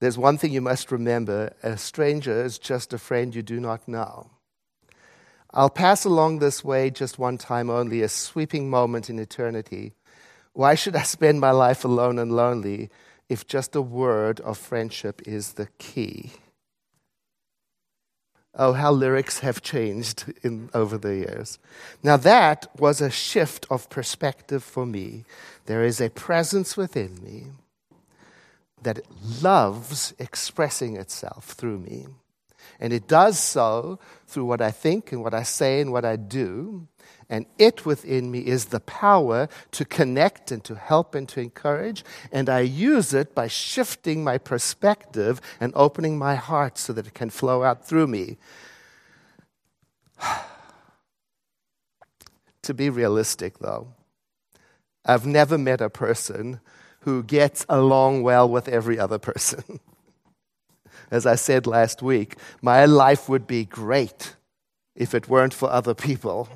there's 0.00 0.18
one 0.18 0.38
thing 0.38 0.52
you 0.52 0.60
must 0.60 0.92
remember 0.92 1.54
a 1.62 1.76
stranger 1.76 2.44
is 2.44 2.58
just 2.58 2.92
a 2.92 2.98
friend 2.98 3.34
you 3.34 3.42
do 3.42 3.58
not 3.60 3.88
know. 3.88 4.30
I'll 5.52 5.70
pass 5.70 6.04
along 6.04 6.38
this 6.38 6.64
way 6.64 6.90
just 6.90 7.18
one 7.18 7.38
time 7.38 7.70
only, 7.70 8.02
a 8.02 8.08
sweeping 8.08 8.68
moment 8.68 9.08
in 9.08 9.18
eternity. 9.18 9.94
Why 10.52 10.74
should 10.74 10.96
I 10.96 11.02
spend 11.02 11.40
my 11.40 11.52
life 11.52 11.84
alone 11.84 12.18
and 12.18 12.32
lonely 12.32 12.90
if 13.28 13.46
just 13.46 13.74
a 13.74 13.82
word 13.82 14.40
of 14.40 14.58
friendship 14.58 15.22
is 15.26 15.54
the 15.54 15.68
key? 15.78 16.32
Oh, 18.56 18.72
how 18.72 18.92
lyrics 18.92 19.40
have 19.40 19.62
changed 19.62 20.32
in, 20.42 20.70
over 20.72 20.96
the 20.96 21.16
years. 21.16 21.58
Now, 22.04 22.16
that 22.18 22.68
was 22.78 23.00
a 23.00 23.10
shift 23.10 23.66
of 23.68 23.90
perspective 23.90 24.62
for 24.62 24.86
me. 24.86 25.24
There 25.66 25.82
is 25.82 26.00
a 26.00 26.10
presence 26.10 26.76
within 26.76 27.20
me 27.22 27.46
that 28.82 29.00
loves 29.42 30.14
expressing 30.18 30.96
itself 30.96 31.46
through 31.46 31.78
me. 31.78 32.06
And 32.78 32.92
it 32.92 33.08
does 33.08 33.38
so 33.40 33.98
through 34.26 34.44
what 34.44 34.60
I 34.60 34.70
think 34.70 35.10
and 35.10 35.22
what 35.22 35.34
I 35.34 35.42
say 35.42 35.80
and 35.80 35.90
what 35.90 36.04
I 36.04 36.16
do. 36.16 36.86
And 37.28 37.46
it 37.58 37.86
within 37.86 38.30
me 38.30 38.40
is 38.40 38.66
the 38.66 38.80
power 38.80 39.48
to 39.72 39.84
connect 39.84 40.50
and 40.50 40.62
to 40.64 40.74
help 40.74 41.14
and 41.14 41.28
to 41.30 41.40
encourage. 41.40 42.04
And 42.30 42.48
I 42.48 42.60
use 42.60 43.14
it 43.14 43.34
by 43.34 43.48
shifting 43.48 44.22
my 44.22 44.38
perspective 44.38 45.40
and 45.60 45.72
opening 45.74 46.18
my 46.18 46.34
heart 46.34 46.78
so 46.78 46.92
that 46.92 47.06
it 47.06 47.14
can 47.14 47.30
flow 47.30 47.62
out 47.62 47.86
through 47.86 48.06
me. 48.08 48.36
to 52.62 52.74
be 52.74 52.90
realistic, 52.90 53.58
though, 53.58 53.88
I've 55.04 55.26
never 55.26 55.58
met 55.58 55.80
a 55.80 55.90
person 55.90 56.60
who 57.00 57.22
gets 57.22 57.66
along 57.68 58.22
well 58.22 58.48
with 58.48 58.68
every 58.68 58.98
other 58.98 59.18
person. 59.18 59.80
As 61.10 61.26
I 61.26 61.34
said 61.34 61.66
last 61.66 62.02
week, 62.02 62.36
my 62.62 62.86
life 62.86 63.28
would 63.28 63.46
be 63.46 63.66
great 63.66 64.36
if 64.96 65.14
it 65.14 65.28
weren't 65.28 65.52
for 65.52 65.70
other 65.70 65.94
people. 65.94 66.48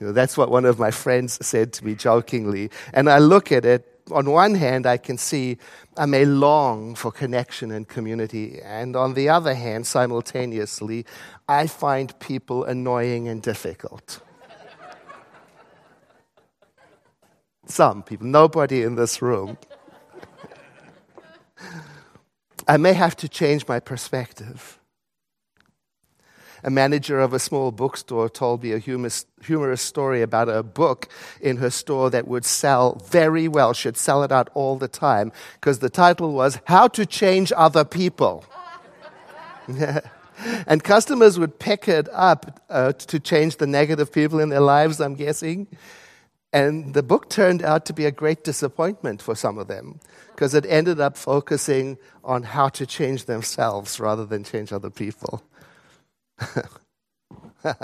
You 0.00 0.06
know, 0.06 0.12
that's 0.12 0.36
what 0.36 0.50
one 0.50 0.64
of 0.64 0.78
my 0.78 0.90
friends 0.90 1.38
said 1.46 1.74
to 1.74 1.84
me 1.84 1.94
jokingly. 1.94 2.70
And 2.94 3.10
I 3.10 3.18
look 3.18 3.52
at 3.52 3.66
it, 3.66 3.86
on 4.10 4.30
one 4.30 4.54
hand, 4.54 4.86
I 4.86 4.96
can 4.96 5.18
see 5.18 5.58
I 5.96 6.06
may 6.06 6.24
long 6.24 6.94
for 6.94 7.12
connection 7.12 7.70
and 7.70 7.86
community. 7.86 8.60
And 8.62 8.96
on 8.96 9.14
the 9.14 9.28
other 9.28 9.54
hand, 9.54 9.86
simultaneously, 9.86 11.04
I 11.46 11.66
find 11.66 12.18
people 12.18 12.64
annoying 12.64 13.28
and 13.28 13.42
difficult. 13.42 14.20
Some 17.66 18.02
people, 18.02 18.26
nobody 18.26 18.82
in 18.82 18.96
this 18.96 19.22
room. 19.22 19.58
I 22.66 22.78
may 22.78 22.94
have 22.94 23.16
to 23.16 23.28
change 23.28 23.68
my 23.68 23.78
perspective. 23.78 24.79
A 26.62 26.70
manager 26.70 27.20
of 27.20 27.32
a 27.32 27.38
small 27.38 27.72
bookstore 27.72 28.28
told 28.28 28.62
me 28.62 28.72
a 28.72 28.78
humorous, 28.78 29.26
humorous 29.42 29.82
story 29.82 30.22
about 30.22 30.48
a 30.48 30.62
book 30.62 31.08
in 31.40 31.56
her 31.58 31.70
store 31.70 32.10
that 32.10 32.28
would 32.28 32.44
sell 32.44 33.00
very 33.10 33.48
well. 33.48 33.72
She'd 33.72 33.96
sell 33.96 34.22
it 34.22 34.32
out 34.32 34.50
all 34.54 34.76
the 34.76 34.88
time 34.88 35.32
because 35.54 35.78
the 35.78 35.90
title 35.90 36.32
was 36.32 36.60
How 36.64 36.88
to 36.88 37.06
Change 37.06 37.52
Other 37.56 37.84
People. 37.84 38.44
and 40.66 40.82
customers 40.82 41.38
would 41.38 41.58
pick 41.58 41.88
it 41.88 42.08
up 42.12 42.60
uh, 42.68 42.92
to 42.92 43.20
change 43.20 43.56
the 43.56 43.66
negative 43.66 44.12
people 44.12 44.40
in 44.40 44.48
their 44.48 44.60
lives, 44.60 45.00
I'm 45.00 45.14
guessing. 45.14 45.66
And 46.52 46.94
the 46.94 47.02
book 47.02 47.30
turned 47.30 47.62
out 47.62 47.86
to 47.86 47.92
be 47.92 48.06
a 48.06 48.10
great 48.10 48.42
disappointment 48.42 49.22
for 49.22 49.36
some 49.36 49.56
of 49.56 49.68
them 49.68 50.00
because 50.34 50.52
it 50.54 50.66
ended 50.66 50.98
up 50.98 51.16
focusing 51.16 51.96
on 52.24 52.42
how 52.42 52.68
to 52.70 52.86
change 52.86 53.26
themselves 53.26 54.00
rather 54.00 54.26
than 54.26 54.42
change 54.42 54.72
other 54.72 54.90
people. 54.90 55.42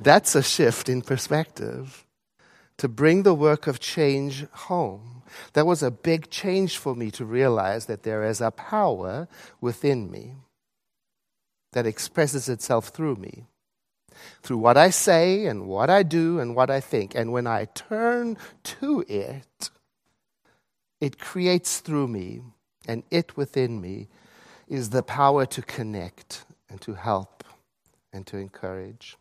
That's 0.00 0.34
a 0.34 0.42
shift 0.42 0.88
in 0.88 1.02
perspective 1.02 2.04
to 2.78 2.88
bring 2.88 3.22
the 3.22 3.34
work 3.34 3.66
of 3.66 3.80
change 3.80 4.46
home. 4.50 5.22
That 5.54 5.66
was 5.66 5.82
a 5.82 5.90
big 5.90 6.30
change 6.30 6.78
for 6.78 6.94
me 6.94 7.10
to 7.12 7.24
realize 7.24 7.86
that 7.86 8.02
there 8.02 8.22
is 8.24 8.40
a 8.40 8.50
power 8.50 9.28
within 9.60 10.10
me 10.10 10.34
that 11.72 11.86
expresses 11.86 12.48
itself 12.48 12.88
through 12.88 13.16
me, 13.16 13.44
through 14.42 14.58
what 14.58 14.76
I 14.76 14.90
say 14.90 15.46
and 15.46 15.66
what 15.66 15.90
I 15.90 16.02
do 16.02 16.38
and 16.38 16.54
what 16.54 16.70
I 16.70 16.80
think. 16.80 17.14
And 17.14 17.32
when 17.32 17.46
I 17.46 17.66
turn 17.66 18.36
to 18.64 19.04
it, 19.08 19.70
it 21.00 21.18
creates 21.18 21.80
through 21.80 22.08
me, 22.08 22.40
and 22.88 23.02
it 23.10 23.36
within 23.36 23.80
me 23.80 24.08
is 24.68 24.90
the 24.90 25.02
power 25.02 25.44
to 25.44 25.60
connect 25.60 26.45
and 26.68 26.80
to 26.82 26.94
help 26.94 27.44
and 28.12 28.26
to 28.26 28.38
encourage. 28.38 29.16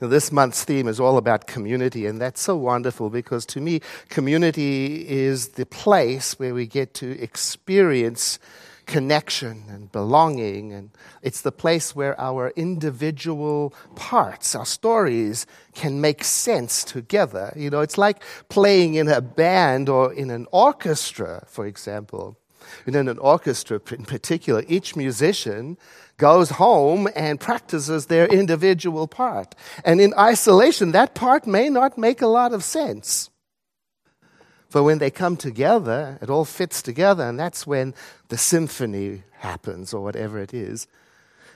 Now, 0.00 0.08
this 0.08 0.30
month's 0.30 0.64
theme 0.64 0.86
is 0.86 1.00
all 1.00 1.16
about 1.16 1.46
community, 1.46 2.06
and 2.06 2.20
that's 2.20 2.42
so 2.42 2.56
wonderful 2.56 3.10
because 3.10 3.46
to 3.46 3.60
me, 3.60 3.80
community 4.08 5.08
is 5.08 5.50
the 5.50 5.66
place 5.66 6.38
where 6.38 6.52
we 6.52 6.66
get 6.66 6.92
to 6.94 7.18
experience 7.20 8.38
connection 8.86 9.64
and 9.68 9.90
belonging. 9.92 10.72
And 10.72 10.90
it's 11.22 11.40
the 11.40 11.52
place 11.52 11.94
where 11.94 12.20
our 12.20 12.52
individual 12.56 13.72
parts, 13.94 14.54
our 14.54 14.66
stories, 14.66 15.46
can 15.74 16.00
make 16.00 16.24
sense 16.24 16.84
together. 16.84 17.52
You 17.56 17.70
know, 17.70 17.80
it's 17.80 17.98
like 17.98 18.22
playing 18.48 18.94
in 18.94 19.08
a 19.08 19.20
band 19.20 19.88
or 19.88 20.12
in 20.12 20.30
an 20.30 20.46
orchestra, 20.52 21.44
for 21.46 21.66
example. 21.66 22.36
And 22.86 22.96
in 22.96 23.08
an 23.08 23.18
orchestra 23.18 23.80
in 23.90 24.04
particular, 24.04 24.64
each 24.68 24.96
musician 24.96 25.78
goes 26.16 26.50
home 26.50 27.08
and 27.16 27.40
practices 27.40 28.06
their 28.06 28.26
individual 28.26 29.06
part. 29.08 29.54
And 29.84 30.00
in 30.00 30.14
isolation, 30.18 30.92
that 30.92 31.14
part 31.14 31.46
may 31.46 31.68
not 31.68 31.98
make 31.98 32.22
a 32.22 32.26
lot 32.26 32.52
of 32.52 32.62
sense. 32.62 33.30
But 34.70 34.84
when 34.84 34.98
they 34.98 35.10
come 35.10 35.36
together, 35.36 36.18
it 36.22 36.30
all 36.30 36.44
fits 36.44 36.80
together, 36.80 37.24
and 37.24 37.38
that's 37.38 37.66
when 37.66 37.94
the 38.28 38.38
symphony 38.38 39.22
happens, 39.38 39.92
or 39.92 40.02
whatever 40.02 40.38
it 40.38 40.54
is. 40.54 40.86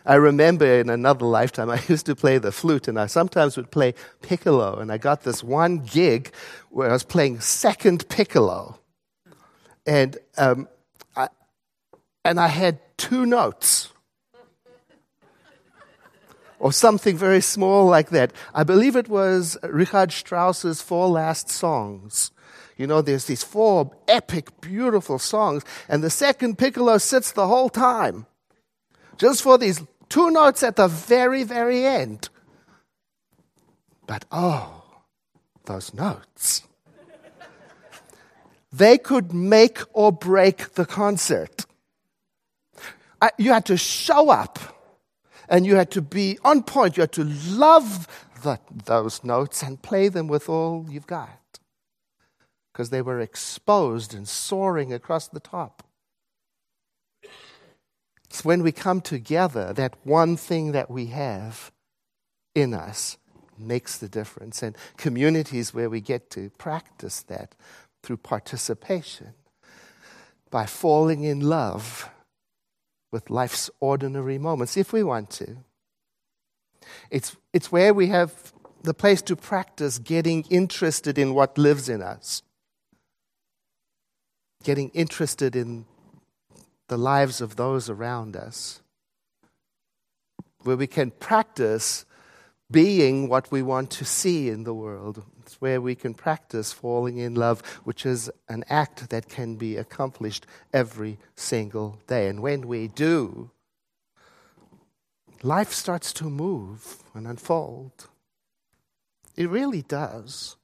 I 0.05 0.15
remember 0.15 0.67
in 0.67 0.89
another 0.89 1.27
lifetime, 1.27 1.69
I 1.77 1.81
used 1.89 2.07
to 2.07 2.15
play 2.15 2.39
the 2.39 2.53
flute, 2.53 2.89
and 2.89 2.99
I 2.99 3.07
sometimes 3.07 3.57
would 3.57 3.71
play 3.71 3.95
piccolo. 4.23 4.79
And 4.79 4.93
I 4.93 4.99
got 4.99 5.23
this 5.23 5.43
one 5.43 5.79
gig 5.79 6.33
where 6.71 6.91
I 6.91 6.93
was 6.93 7.05
playing 7.05 7.41
second 7.41 8.09
piccolo. 8.09 8.79
And, 9.87 10.19
um, 10.37 10.69
and 12.26 12.40
I 12.40 12.49
had 12.49 12.78
two 12.97 13.25
notes. 13.26 13.92
Or 16.59 16.72
something 16.72 17.16
very 17.16 17.42
small 17.42 17.87
like 17.87 18.11
that. 18.11 18.33
I 18.55 18.64
believe 18.64 18.96
it 18.96 19.09
was 19.09 19.59
Richard 19.62 20.11
Strauss's 20.11 20.81
Four 20.81 21.09
Last 21.09 21.51
Songs. 21.51 22.31
You 22.77 22.87
know, 22.87 23.03
there's 23.03 23.27
these 23.27 23.44
four 23.44 23.92
epic, 24.09 24.61
beautiful 24.61 25.18
songs, 25.18 25.64
and 25.88 26.03
the 26.03 26.11
second 26.11 26.59
piccolo 26.59 26.98
sits 26.98 27.33
the 27.33 27.46
whole 27.46 27.68
time. 27.68 28.27
Just 29.18 29.42
for 29.42 29.59
these 29.59 29.83
two 30.09 30.31
notes 30.31 30.62
at 30.62 30.77
the 30.77 30.88
very, 30.88 31.42
very 31.44 31.85
end. 31.85 32.29
But 34.07 34.24
oh, 34.33 34.85
those 35.64 35.92
notes. 35.94 36.62
they 38.72 38.98
could 38.98 39.33
make 39.33 39.81
or 39.92 40.12
break 40.12 40.74
the 40.74 40.87
concert. 40.87 41.66
You 43.39 43.53
had 43.53 43.67
to 43.67 43.77
show 43.77 44.31
up 44.31 44.59
and 45.49 45.65
you 45.67 45.77
had 45.77 45.91
to 45.93 46.03
be 46.03 46.39
on 46.45 46.62
point. 46.62 46.97
You 46.97 47.03
had 47.03 47.12
to 47.12 47.25
love 47.25 48.09
the, 48.43 48.59
those 48.85 49.25
notes 49.25 49.62
and 49.62 49.81
play 49.81 50.09
them 50.09 50.29
with 50.29 50.49
all 50.49 50.87
you've 50.89 51.07
got 51.07 51.59
because 52.73 52.91
they 52.91 53.03
were 53.03 53.21
exposed 53.21 54.15
and 54.15 54.29
soaring 54.29 54.93
across 54.93 55.29
the 55.29 55.41
top. 55.41 55.83
It's 58.25 58.45
when 58.45 58.62
we 58.62 58.73
come 58.73 59.01
together 59.01 59.73
that 59.73 59.95
one 60.05 60.37
thing 60.37 60.73
that 60.73 60.91
we 60.91 61.07
have 61.07 61.73
in 62.55 62.75
us 62.75 63.17
makes 63.59 63.97
the 63.97 64.09
difference. 64.09 64.62
And 64.62 64.77
communities 64.97 65.73
where 65.73 65.89
we 65.89 66.01
get 66.01 66.29
to 66.31 66.51
practice 66.59 67.23
that 67.23 67.55
through 68.03 68.19
participation, 68.19 69.35
by 70.51 70.67
falling 70.67 71.25
in 71.25 71.41
love 71.41 72.11
with 73.12 73.31
life's 73.31 73.71
ordinary 73.81 74.38
moments, 74.38 74.77
if 74.77 74.92
we 74.92 75.03
want 75.03 75.31
to. 75.31 75.57
It's, 77.11 77.37
it's 77.53 77.73
where 77.73 77.92
we 77.92 78.09
have 78.09 78.53
the 78.83 78.95
place 78.95 79.23
to 79.23 79.37
practice 79.37 79.99
getting 79.99 80.45
interested 80.51 81.19
in 81.19 81.35
what 81.35 81.59
lives 81.59 81.88
in 81.88 82.03
us 82.03 82.42
getting 84.66 84.88
interested 84.88 85.55
in 85.55 85.85
the 86.88 86.97
lives 86.97 87.40
of 87.40 87.55
those 87.55 87.88
around 87.88 88.35
us, 88.35 88.83
where 90.64 90.77
we 90.77 90.87
can 90.87 91.12
practice 91.12 92.05
being 92.70 93.29
what 93.29 93.50
we 93.50 93.62
want 93.62 93.90
to 93.90 94.05
see 94.05 94.48
in 94.48 94.64
the 94.64 94.74
world. 94.74 95.24
It's 95.40 95.61
where 95.61 95.81
we 95.81 95.94
can 95.94 96.14
practice 96.14 96.72
falling 96.72 97.18
in 97.18 97.35
love, 97.35 97.61
which 97.85 98.05
is 98.05 98.31
an 98.48 98.64
act 98.68 99.11
that 99.11 99.29
can 99.29 99.57
be 99.57 99.76
accomplished 99.76 100.46
every 100.72 101.18
single 101.37 102.00
day. 102.07 102.29
And 102.29 102.40
when 102.40 102.66
we 102.66 102.88
do, 102.88 103.50
life 105.42 105.72
starts 105.72 106.12
to 106.14 106.24
move 106.24 107.05
and 107.14 107.26
unfold. 107.26 108.09
It 109.37 109.48
really 109.48 109.83
does. 109.83 110.57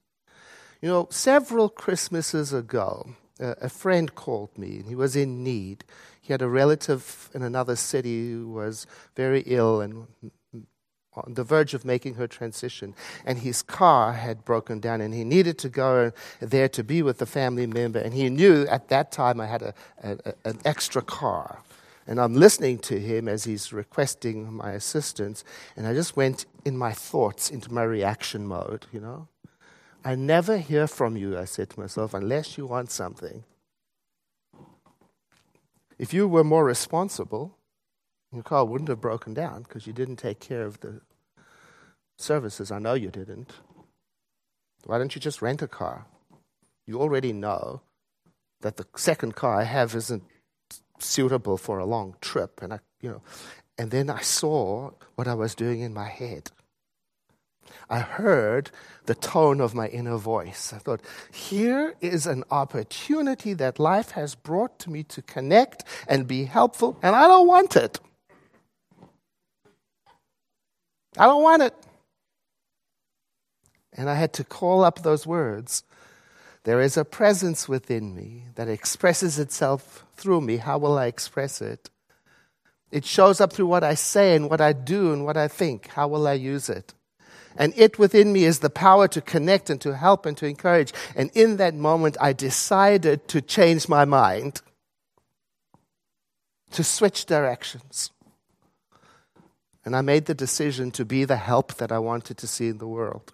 You 0.81 0.89
know, 0.89 1.07
several 1.09 1.69
Christmases 1.69 2.51
ago, 2.51 3.15
a 3.39 3.69
friend 3.69 4.13
called 4.13 4.57
me, 4.57 4.77
and 4.77 4.85
he 4.87 4.95
was 4.95 5.15
in 5.15 5.43
need. 5.43 5.85
He 6.19 6.33
had 6.33 6.41
a 6.41 6.49
relative 6.49 7.29
in 7.33 7.41
another 7.41 7.75
city 7.75 8.31
who 8.31 8.49
was 8.49 8.85
very 9.15 9.43
ill 9.45 9.79
and 9.79 10.07
on 11.15 11.33
the 11.33 11.43
verge 11.43 11.73
of 11.73 11.85
making 11.85 12.15
her 12.15 12.27
transition, 12.27 12.93
and 13.25 13.39
his 13.39 13.61
car 13.61 14.13
had 14.13 14.45
broken 14.45 14.79
down, 14.79 15.01
and 15.01 15.13
he 15.13 15.23
needed 15.23 15.57
to 15.59 15.69
go 15.69 16.11
there 16.39 16.69
to 16.69 16.83
be 16.83 17.01
with 17.01 17.17
the 17.17 17.25
family 17.25 17.67
member. 17.67 17.99
And 17.99 18.13
he 18.13 18.29
knew 18.29 18.65
at 18.67 18.89
that 18.89 19.11
time 19.11 19.39
I 19.39 19.47
had 19.47 19.61
a, 19.61 19.73
a, 20.03 20.33
an 20.45 20.59
extra 20.65 21.01
car. 21.01 21.59
And 22.05 22.19
I'm 22.19 22.33
listening 22.33 22.79
to 22.79 22.99
him 22.99 23.29
as 23.29 23.45
he's 23.45 23.71
requesting 23.71 24.51
my 24.53 24.71
assistance, 24.71 25.43
and 25.77 25.87
I 25.87 25.93
just 25.93 26.17
went 26.17 26.45
in 26.65 26.77
my 26.77 26.91
thoughts 26.91 27.49
into 27.49 27.71
my 27.71 27.83
reaction 27.83 28.45
mode, 28.45 28.87
you 28.91 28.99
know. 28.99 29.27
I 30.03 30.15
never 30.15 30.57
hear 30.57 30.87
from 30.87 31.15
you, 31.15 31.37
I 31.37 31.45
said 31.45 31.69
to 31.69 31.79
myself, 31.79 32.13
unless 32.13 32.57
you 32.57 32.65
want 32.65 32.91
something. 32.91 33.45
If 35.97 36.13
you 36.13 36.27
were 36.27 36.43
more 36.43 36.65
responsible, 36.65 37.55
your 38.33 38.43
car 38.43 38.65
wouldn't 38.65 38.89
have 38.89 39.01
broken 39.01 39.33
down 39.33 39.63
because 39.63 39.87
you 39.87 39.93
didn't 39.93 40.17
take 40.17 40.39
care 40.39 40.65
of 40.65 40.79
the 40.79 41.01
services. 42.17 42.71
I 42.71 42.79
know 42.79 42.93
you 42.93 43.09
didn't. 43.09 43.53
Why 44.85 44.97
don't 44.97 45.15
you 45.15 45.21
just 45.21 45.41
rent 45.41 45.61
a 45.61 45.67
car? 45.67 46.05
You 46.85 46.99
already 46.99 47.33
know 47.33 47.81
that 48.61 48.77
the 48.77 48.85
second 48.95 49.35
car 49.35 49.59
I 49.59 49.63
have 49.63 49.95
isn't 49.95 50.23
suitable 50.99 51.57
for 51.57 51.79
a 51.79 51.85
long 51.85 52.15
trip, 52.21 52.61
and 52.61 52.73
I, 52.73 52.79
you 53.01 53.09
know, 53.09 53.21
and 53.77 53.91
then 53.91 54.09
I 54.09 54.21
saw 54.21 54.91
what 55.15 55.27
I 55.27 55.33
was 55.33 55.55
doing 55.55 55.81
in 55.81 55.93
my 55.93 56.07
head. 56.07 56.51
I 57.89 57.99
heard 57.99 58.71
the 59.05 59.15
tone 59.15 59.61
of 59.61 59.73
my 59.73 59.87
inner 59.87 60.17
voice. 60.17 60.73
I 60.73 60.77
thought, 60.77 61.01
here 61.31 61.95
is 62.01 62.27
an 62.27 62.43
opportunity 62.51 63.53
that 63.53 63.79
life 63.79 64.11
has 64.11 64.35
brought 64.35 64.79
to 64.79 64.89
me 64.89 65.03
to 65.03 65.21
connect 65.21 65.83
and 66.07 66.27
be 66.27 66.45
helpful, 66.45 66.97
and 67.01 67.15
I 67.15 67.27
don't 67.27 67.47
want 67.47 67.75
it. 67.75 67.99
I 71.17 71.25
don't 71.25 71.43
want 71.43 71.63
it. 71.63 71.75
And 73.93 74.09
I 74.09 74.15
had 74.15 74.33
to 74.33 74.43
call 74.43 74.83
up 74.83 75.03
those 75.03 75.27
words. 75.27 75.83
There 76.63 76.81
is 76.81 76.97
a 76.97 77.05
presence 77.05 77.67
within 77.67 78.15
me 78.15 78.45
that 78.55 78.69
expresses 78.69 79.37
itself 79.37 80.05
through 80.15 80.41
me. 80.41 80.57
How 80.57 80.77
will 80.77 80.97
I 80.97 81.07
express 81.07 81.61
it? 81.61 81.89
It 82.91 83.05
shows 83.05 83.41
up 83.41 83.51
through 83.51 83.67
what 83.67 83.83
I 83.83 83.95
say 83.95 84.35
and 84.35 84.49
what 84.49 84.61
I 84.61 84.71
do 84.71 85.13
and 85.13 85.25
what 85.25 85.35
I 85.35 85.47
think. 85.47 85.87
How 85.89 86.07
will 86.07 86.27
I 86.27 86.33
use 86.33 86.69
it? 86.69 86.93
And 87.55 87.73
it 87.75 87.99
within 87.99 88.33
me 88.33 88.45
is 88.45 88.59
the 88.59 88.69
power 88.69 89.07
to 89.09 89.21
connect 89.21 89.69
and 89.69 89.79
to 89.81 89.95
help 89.95 90.25
and 90.25 90.37
to 90.37 90.47
encourage. 90.47 90.93
And 91.15 91.29
in 91.33 91.57
that 91.57 91.75
moment, 91.75 92.17
I 92.19 92.33
decided 92.33 93.27
to 93.27 93.41
change 93.41 93.89
my 93.89 94.05
mind, 94.05 94.61
to 96.71 96.83
switch 96.83 97.25
directions. 97.25 98.11
And 99.85 99.95
I 99.95 100.01
made 100.01 100.25
the 100.25 100.33
decision 100.33 100.91
to 100.91 101.05
be 101.05 101.25
the 101.25 101.37
help 101.37 101.75
that 101.75 101.91
I 101.91 101.99
wanted 101.99 102.37
to 102.37 102.47
see 102.47 102.69
in 102.69 102.77
the 102.77 102.87
world. 102.87 103.33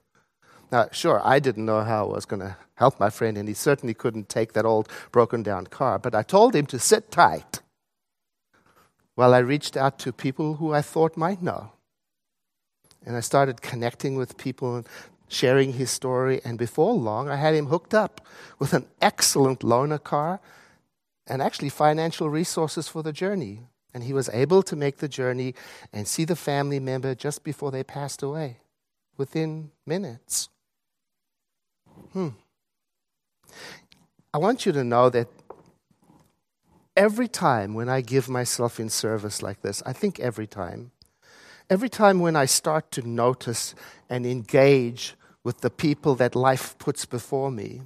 Now, 0.72 0.90
sure, 0.92 1.22
I 1.24 1.40
didn't 1.40 1.66
know 1.66 1.82
how 1.82 2.06
I 2.06 2.14
was 2.14 2.26
going 2.26 2.42
to 2.42 2.58
help 2.76 3.00
my 3.00 3.10
friend, 3.10 3.38
and 3.38 3.48
he 3.48 3.54
certainly 3.54 3.94
couldn't 3.94 4.30
take 4.30 4.54
that 4.54 4.66
old 4.66 4.88
broken 5.12 5.44
down 5.44 5.68
car, 5.68 6.00
but 6.00 6.16
I 6.16 6.24
told 6.24 6.56
him 6.56 6.66
to 6.68 6.80
sit 6.80 7.12
tight 7.12 7.62
while 9.16 9.34
I 9.34 9.40
reached 9.40 9.76
out 9.76 10.00
to 10.00 10.14
people 10.14 10.56
who 10.56 10.74
I 10.74 10.82
thought 10.82 11.18
might 11.18 11.42
know. 11.42 11.72
And 13.06 13.18
I 13.18 13.20
started 13.20 13.62
connecting 13.62 14.16
with 14.16 14.38
people 14.38 14.78
and 14.78 14.88
sharing 15.28 15.74
his 15.74 15.92
story. 15.92 16.42
And 16.46 16.58
before 16.58 16.94
long, 16.94 17.30
I 17.30 17.36
had 17.36 17.54
him 17.54 17.68
hooked 17.68 17.94
up 17.94 18.26
with 18.60 18.74
an 18.74 18.86
excellent 19.02 19.60
loaner 19.60 20.02
car 20.02 20.40
and 21.28 21.42
actually 21.42 21.70
financial 21.70 22.30
resources 22.30 22.88
for 22.88 23.04
the 23.04 23.14
journey. 23.14 23.62
And 23.94 24.04
he 24.04 24.14
was 24.14 24.30
able 24.30 24.62
to 24.64 24.76
make 24.76 24.98
the 24.98 25.08
journey 25.08 25.56
and 25.92 26.08
see 26.08 26.26
the 26.26 26.36
family 26.36 26.80
member 26.80 27.16
just 27.16 27.44
before 27.44 27.72
they 27.72 27.84
passed 27.84 28.22
away 28.22 28.58
within 29.18 29.72
minutes. 29.86 30.50
Hmm. 32.14 32.30
I 34.34 34.38
want 34.38 34.66
you 34.66 34.72
to 34.72 34.84
know 34.84 35.10
that 35.10 35.28
every 36.96 37.28
time 37.28 37.74
when 37.74 37.90
I 37.90 38.02
give 38.02 38.30
myself 38.30 38.80
in 38.80 38.90
service 38.90 39.42
like 39.42 39.62
this, 39.62 39.82
I 39.86 39.94
think 39.94 40.20
every 40.20 40.48
time, 40.48 40.92
every 41.70 41.90
time 41.90 42.20
when 42.20 42.36
I 42.36 42.46
start 42.46 42.92
to 42.92 43.08
notice 43.08 43.74
and 44.10 44.26
engage 44.26 45.16
with 45.44 45.62
the 45.62 45.70
people 45.70 46.16
that 46.16 46.36
life 46.36 46.78
puts 46.78 47.06
before 47.06 47.52
me, 47.52 47.82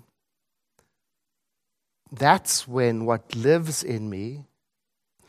that's 2.12 2.68
when 2.68 3.06
what 3.06 3.36
lives 3.36 3.84
in 3.84 4.10
me 4.10 4.46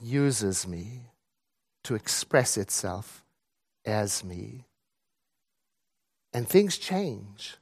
uses 0.04 0.66
me 0.66 1.00
to 1.82 1.94
express 1.94 2.56
itself 2.56 3.24
as 3.84 4.22
me. 4.22 4.66
And 6.32 6.48
things 6.48 6.76
change. 6.78 7.56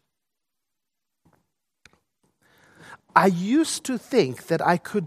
I 3.14 3.26
used 3.26 3.84
to 3.84 3.98
think 3.98 4.46
that 4.46 4.66
I 4.66 4.76
could 4.76 5.06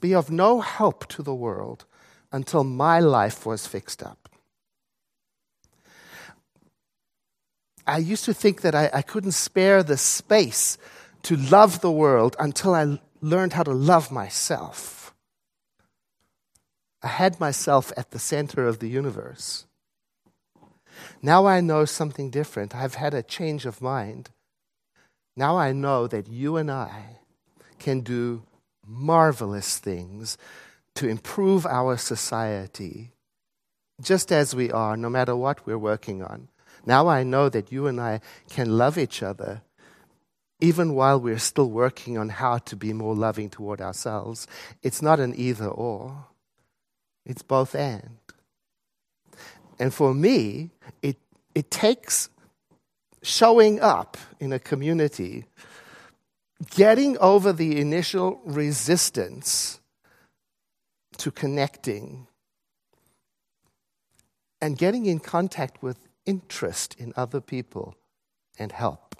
be 0.00 0.14
of 0.14 0.30
no 0.30 0.60
help 0.60 1.06
to 1.08 1.22
the 1.22 1.34
world 1.34 1.84
until 2.32 2.64
my 2.64 2.98
life 2.98 3.44
was 3.44 3.66
fixed 3.66 4.02
up. 4.02 4.28
I 7.86 7.98
used 7.98 8.24
to 8.24 8.34
think 8.34 8.62
that 8.62 8.74
I, 8.74 8.90
I 8.92 9.02
couldn't 9.02 9.32
spare 9.32 9.82
the 9.82 9.96
space 9.96 10.78
to 11.24 11.36
love 11.36 11.80
the 11.80 11.90
world 11.90 12.36
until 12.38 12.74
I 12.74 12.98
learned 13.20 13.52
how 13.52 13.64
to 13.64 13.72
love 13.72 14.10
myself. 14.10 15.01
I 17.02 17.08
had 17.08 17.40
myself 17.40 17.92
at 17.96 18.10
the 18.10 18.18
center 18.18 18.66
of 18.66 18.78
the 18.78 18.88
universe. 18.88 19.66
Now 21.20 21.46
I 21.46 21.60
know 21.60 21.84
something 21.84 22.30
different. 22.30 22.74
I've 22.74 22.94
had 22.94 23.14
a 23.14 23.22
change 23.22 23.66
of 23.66 23.82
mind. 23.82 24.30
Now 25.36 25.56
I 25.56 25.72
know 25.72 26.06
that 26.06 26.28
you 26.28 26.56
and 26.56 26.70
I 26.70 27.18
can 27.78 28.00
do 28.00 28.42
marvelous 28.86 29.78
things 29.78 30.36
to 30.94 31.08
improve 31.08 31.64
our 31.66 31.96
society, 31.96 33.12
just 34.00 34.30
as 34.30 34.54
we 34.54 34.70
are, 34.70 34.96
no 34.96 35.08
matter 35.08 35.34
what 35.34 35.66
we're 35.66 35.78
working 35.78 36.22
on. 36.22 36.48
Now 36.84 37.08
I 37.08 37.22
know 37.22 37.48
that 37.48 37.72
you 37.72 37.86
and 37.86 38.00
I 38.00 38.20
can 38.50 38.76
love 38.76 38.98
each 38.98 39.22
other 39.22 39.62
even 40.62 40.94
while 40.94 41.18
we're 41.18 41.38
still 41.40 41.68
working 41.68 42.16
on 42.16 42.28
how 42.28 42.56
to 42.56 42.76
be 42.76 42.92
more 42.92 43.16
loving 43.16 43.50
toward 43.50 43.80
ourselves. 43.80 44.46
It's 44.80 45.02
not 45.02 45.18
an 45.18 45.34
either 45.36 45.66
or, 45.66 46.26
it's 47.24 47.42
both 47.42 47.74
and. 47.74 48.18
And 49.78 49.92
for 49.92 50.14
me, 50.14 50.70
it, 51.02 51.16
it 51.54 51.70
takes 51.70 52.28
showing 53.22 53.80
up 53.80 54.16
in 54.40 54.52
a 54.52 54.58
community 54.58 55.46
getting 56.70 57.18
over 57.18 57.52
the 57.52 57.80
initial 57.80 58.40
resistance 58.44 59.80
to 61.18 61.30
connecting 61.30 62.26
and 64.60 64.78
getting 64.78 65.06
in 65.06 65.18
contact 65.18 65.82
with 65.82 65.98
interest 66.24 66.94
in 66.98 67.12
other 67.16 67.40
people 67.40 67.96
and 68.58 68.72
help. 68.72 69.16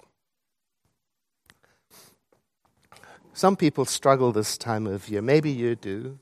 Some 3.33 3.55
people 3.55 3.85
struggle 3.85 4.31
this 4.31 4.57
time 4.57 4.85
of 4.87 5.09
year. 5.09 5.21
Maybe 5.21 5.51
you 5.51 5.75
do. 5.75 6.19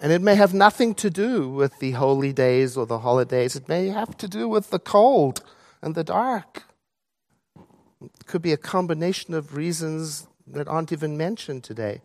And 0.00 0.12
it 0.12 0.22
may 0.22 0.34
have 0.34 0.54
nothing 0.54 0.94
to 0.94 1.10
do 1.10 1.48
with 1.48 1.78
the 1.78 1.90
holy 1.92 2.32
days 2.32 2.76
or 2.76 2.86
the 2.86 3.00
holidays. 3.00 3.54
It 3.54 3.68
may 3.68 3.88
have 3.88 4.16
to 4.18 4.28
do 4.28 4.48
with 4.48 4.70
the 4.70 4.78
cold 4.78 5.42
and 5.82 5.94
the 5.94 6.04
dark. 6.04 6.64
It 8.02 8.26
could 8.26 8.40
be 8.40 8.52
a 8.52 8.56
combination 8.56 9.34
of 9.34 9.54
reasons 9.54 10.26
that 10.46 10.68
aren't 10.68 10.90
even 10.90 11.18
mentioned 11.18 11.64
today. 11.64 12.00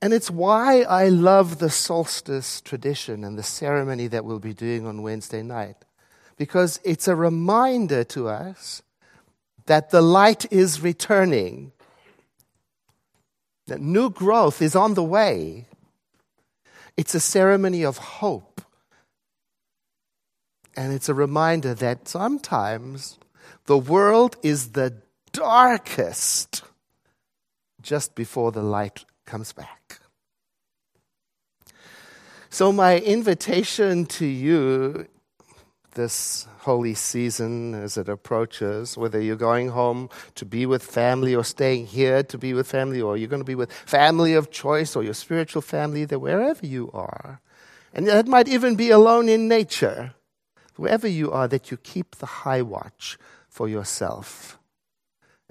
And 0.00 0.12
it's 0.14 0.30
why 0.30 0.82
I 0.82 1.08
love 1.08 1.58
the 1.58 1.70
solstice 1.70 2.62
tradition 2.62 3.22
and 3.24 3.38
the 3.38 3.42
ceremony 3.42 4.06
that 4.08 4.24
we'll 4.24 4.38
be 4.38 4.54
doing 4.54 4.86
on 4.86 5.02
Wednesday 5.02 5.42
night. 5.42 5.76
Because 6.38 6.80
it's 6.82 7.08
a 7.08 7.16
reminder 7.16 8.04
to 8.04 8.28
us 8.28 8.82
that 9.66 9.90
the 9.90 10.00
light 10.02 10.50
is 10.50 10.80
returning, 10.80 11.72
that 13.66 13.80
new 13.80 14.08
growth 14.08 14.62
is 14.62 14.74
on 14.74 14.94
the 14.94 15.04
way. 15.04 15.66
It's 16.96 17.14
a 17.14 17.20
ceremony 17.20 17.84
of 17.84 17.98
hope. 17.98 18.60
And 20.76 20.92
it's 20.92 21.08
a 21.08 21.14
reminder 21.14 21.74
that 21.74 22.08
sometimes 22.08 23.18
the 23.66 23.78
world 23.78 24.36
is 24.42 24.72
the 24.72 24.94
darkest 25.32 26.62
just 27.82 28.14
before 28.14 28.52
the 28.52 28.62
light 28.62 29.04
comes 29.26 29.52
back. 29.52 30.00
So, 32.50 32.72
my 32.72 32.98
invitation 32.98 34.06
to 34.06 34.26
you 34.26 35.06
this 36.00 36.48
holy 36.60 36.94
season 36.94 37.74
as 37.74 37.98
it 37.98 38.08
approaches, 38.08 38.96
whether 38.96 39.20
you're 39.20 39.36
going 39.36 39.68
home 39.68 40.08
to 40.34 40.46
be 40.46 40.64
with 40.64 40.82
family 40.82 41.34
or 41.34 41.44
staying 41.44 41.86
here 41.86 42.22
to 42.22 42.38
be 42.38 42.54
with 42.54 42.66
family, 42.66 43.02
or 43.02 43.18
you're 43.18 43.28
going 43.28 43.42
to 43.42 43.52
be 43.52 43.54
with 43.54 43.70
family 43.70 44.32
of 44.32 44.50
choice 44.50 44.96
or 44.96 45.02
your 45.02 45.12
spiritual 45.12 45.60
family, 45.60 46.06
that 46.06 46.18
wherever 46.18 46.64
you 46.64 46.90
are, 46.94 47.42
and 47.92 48.08
that 48.08 48.26
might 48.26 48.48
even 48.48 48.76
be 48.76 48.88
alone 48.88 49.28
in 49.28 49.46
nature, 49.46 50.14
wherever 50.76 51.06
you 51.06 51.30
are, 51.30 51.46
that 51.48 51.70
you 51.70 51.76
keep 51.76 52.16
the 52.16 52.26
high 52.44 52.62
watch 52.62 53.18
for 53.48 53.68
yourself. 53.68 54.58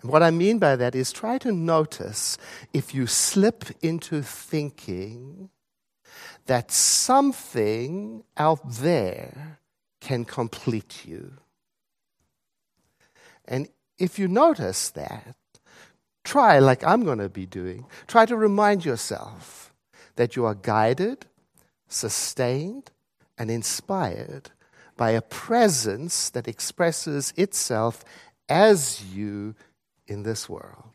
And 0.01 0.09
what 0.09 0.23
I 0.23 0.31
mean 0.31 0.57
by 0.57 0.75
that 0.77 0.95
is 0.95 1.11
try 1.11 1.37
to 1.39 1.51
notice 1.51 2.39
if 2.73 2.95
you 2.95 3.05
slip 3.05 3.65
into 3.83 4.23
thinking 4.23 5.49
that 6.47 6.71
something 6.71 8.23
out 8.35 8.61
there 8.67 9.58
can 10.01 10.25
complete 10.25 11.05
you. 11.05 11.33
And 13.45 13.67
if 13.97 14.19
you 14.19 14.27
notice 14.27 14.89
that, 14.91 15.35
try, 16.23 16.59
like 16.59 16.83
I'm 16.83 17.03
going 17.03 17.17
to 17.19 17.29
be 17.29 17.45
doing, 17.45 17.85
try 18.07 18.25
to 18.25 18.35
remind 18.35 18.85
yourself 18.85 19.73
that 20.15 20.35
you 20.35 20.45
are 20.45 20.55
guided, 20.55 21.25
sustained, 21.87 22.91
and 23.37 23.49
inspired 23.49 24.51
by 24.95 25.11
a 25.11 25.21
presence 25.21 26.29
that 26.29 26.47
expresses 26.47 27.33
itself 27.37 28.03
as 28.47 29.03
you 29.13 29.55
in 30.07 30.23
this 30.23 30.49
world. 30.49 30.89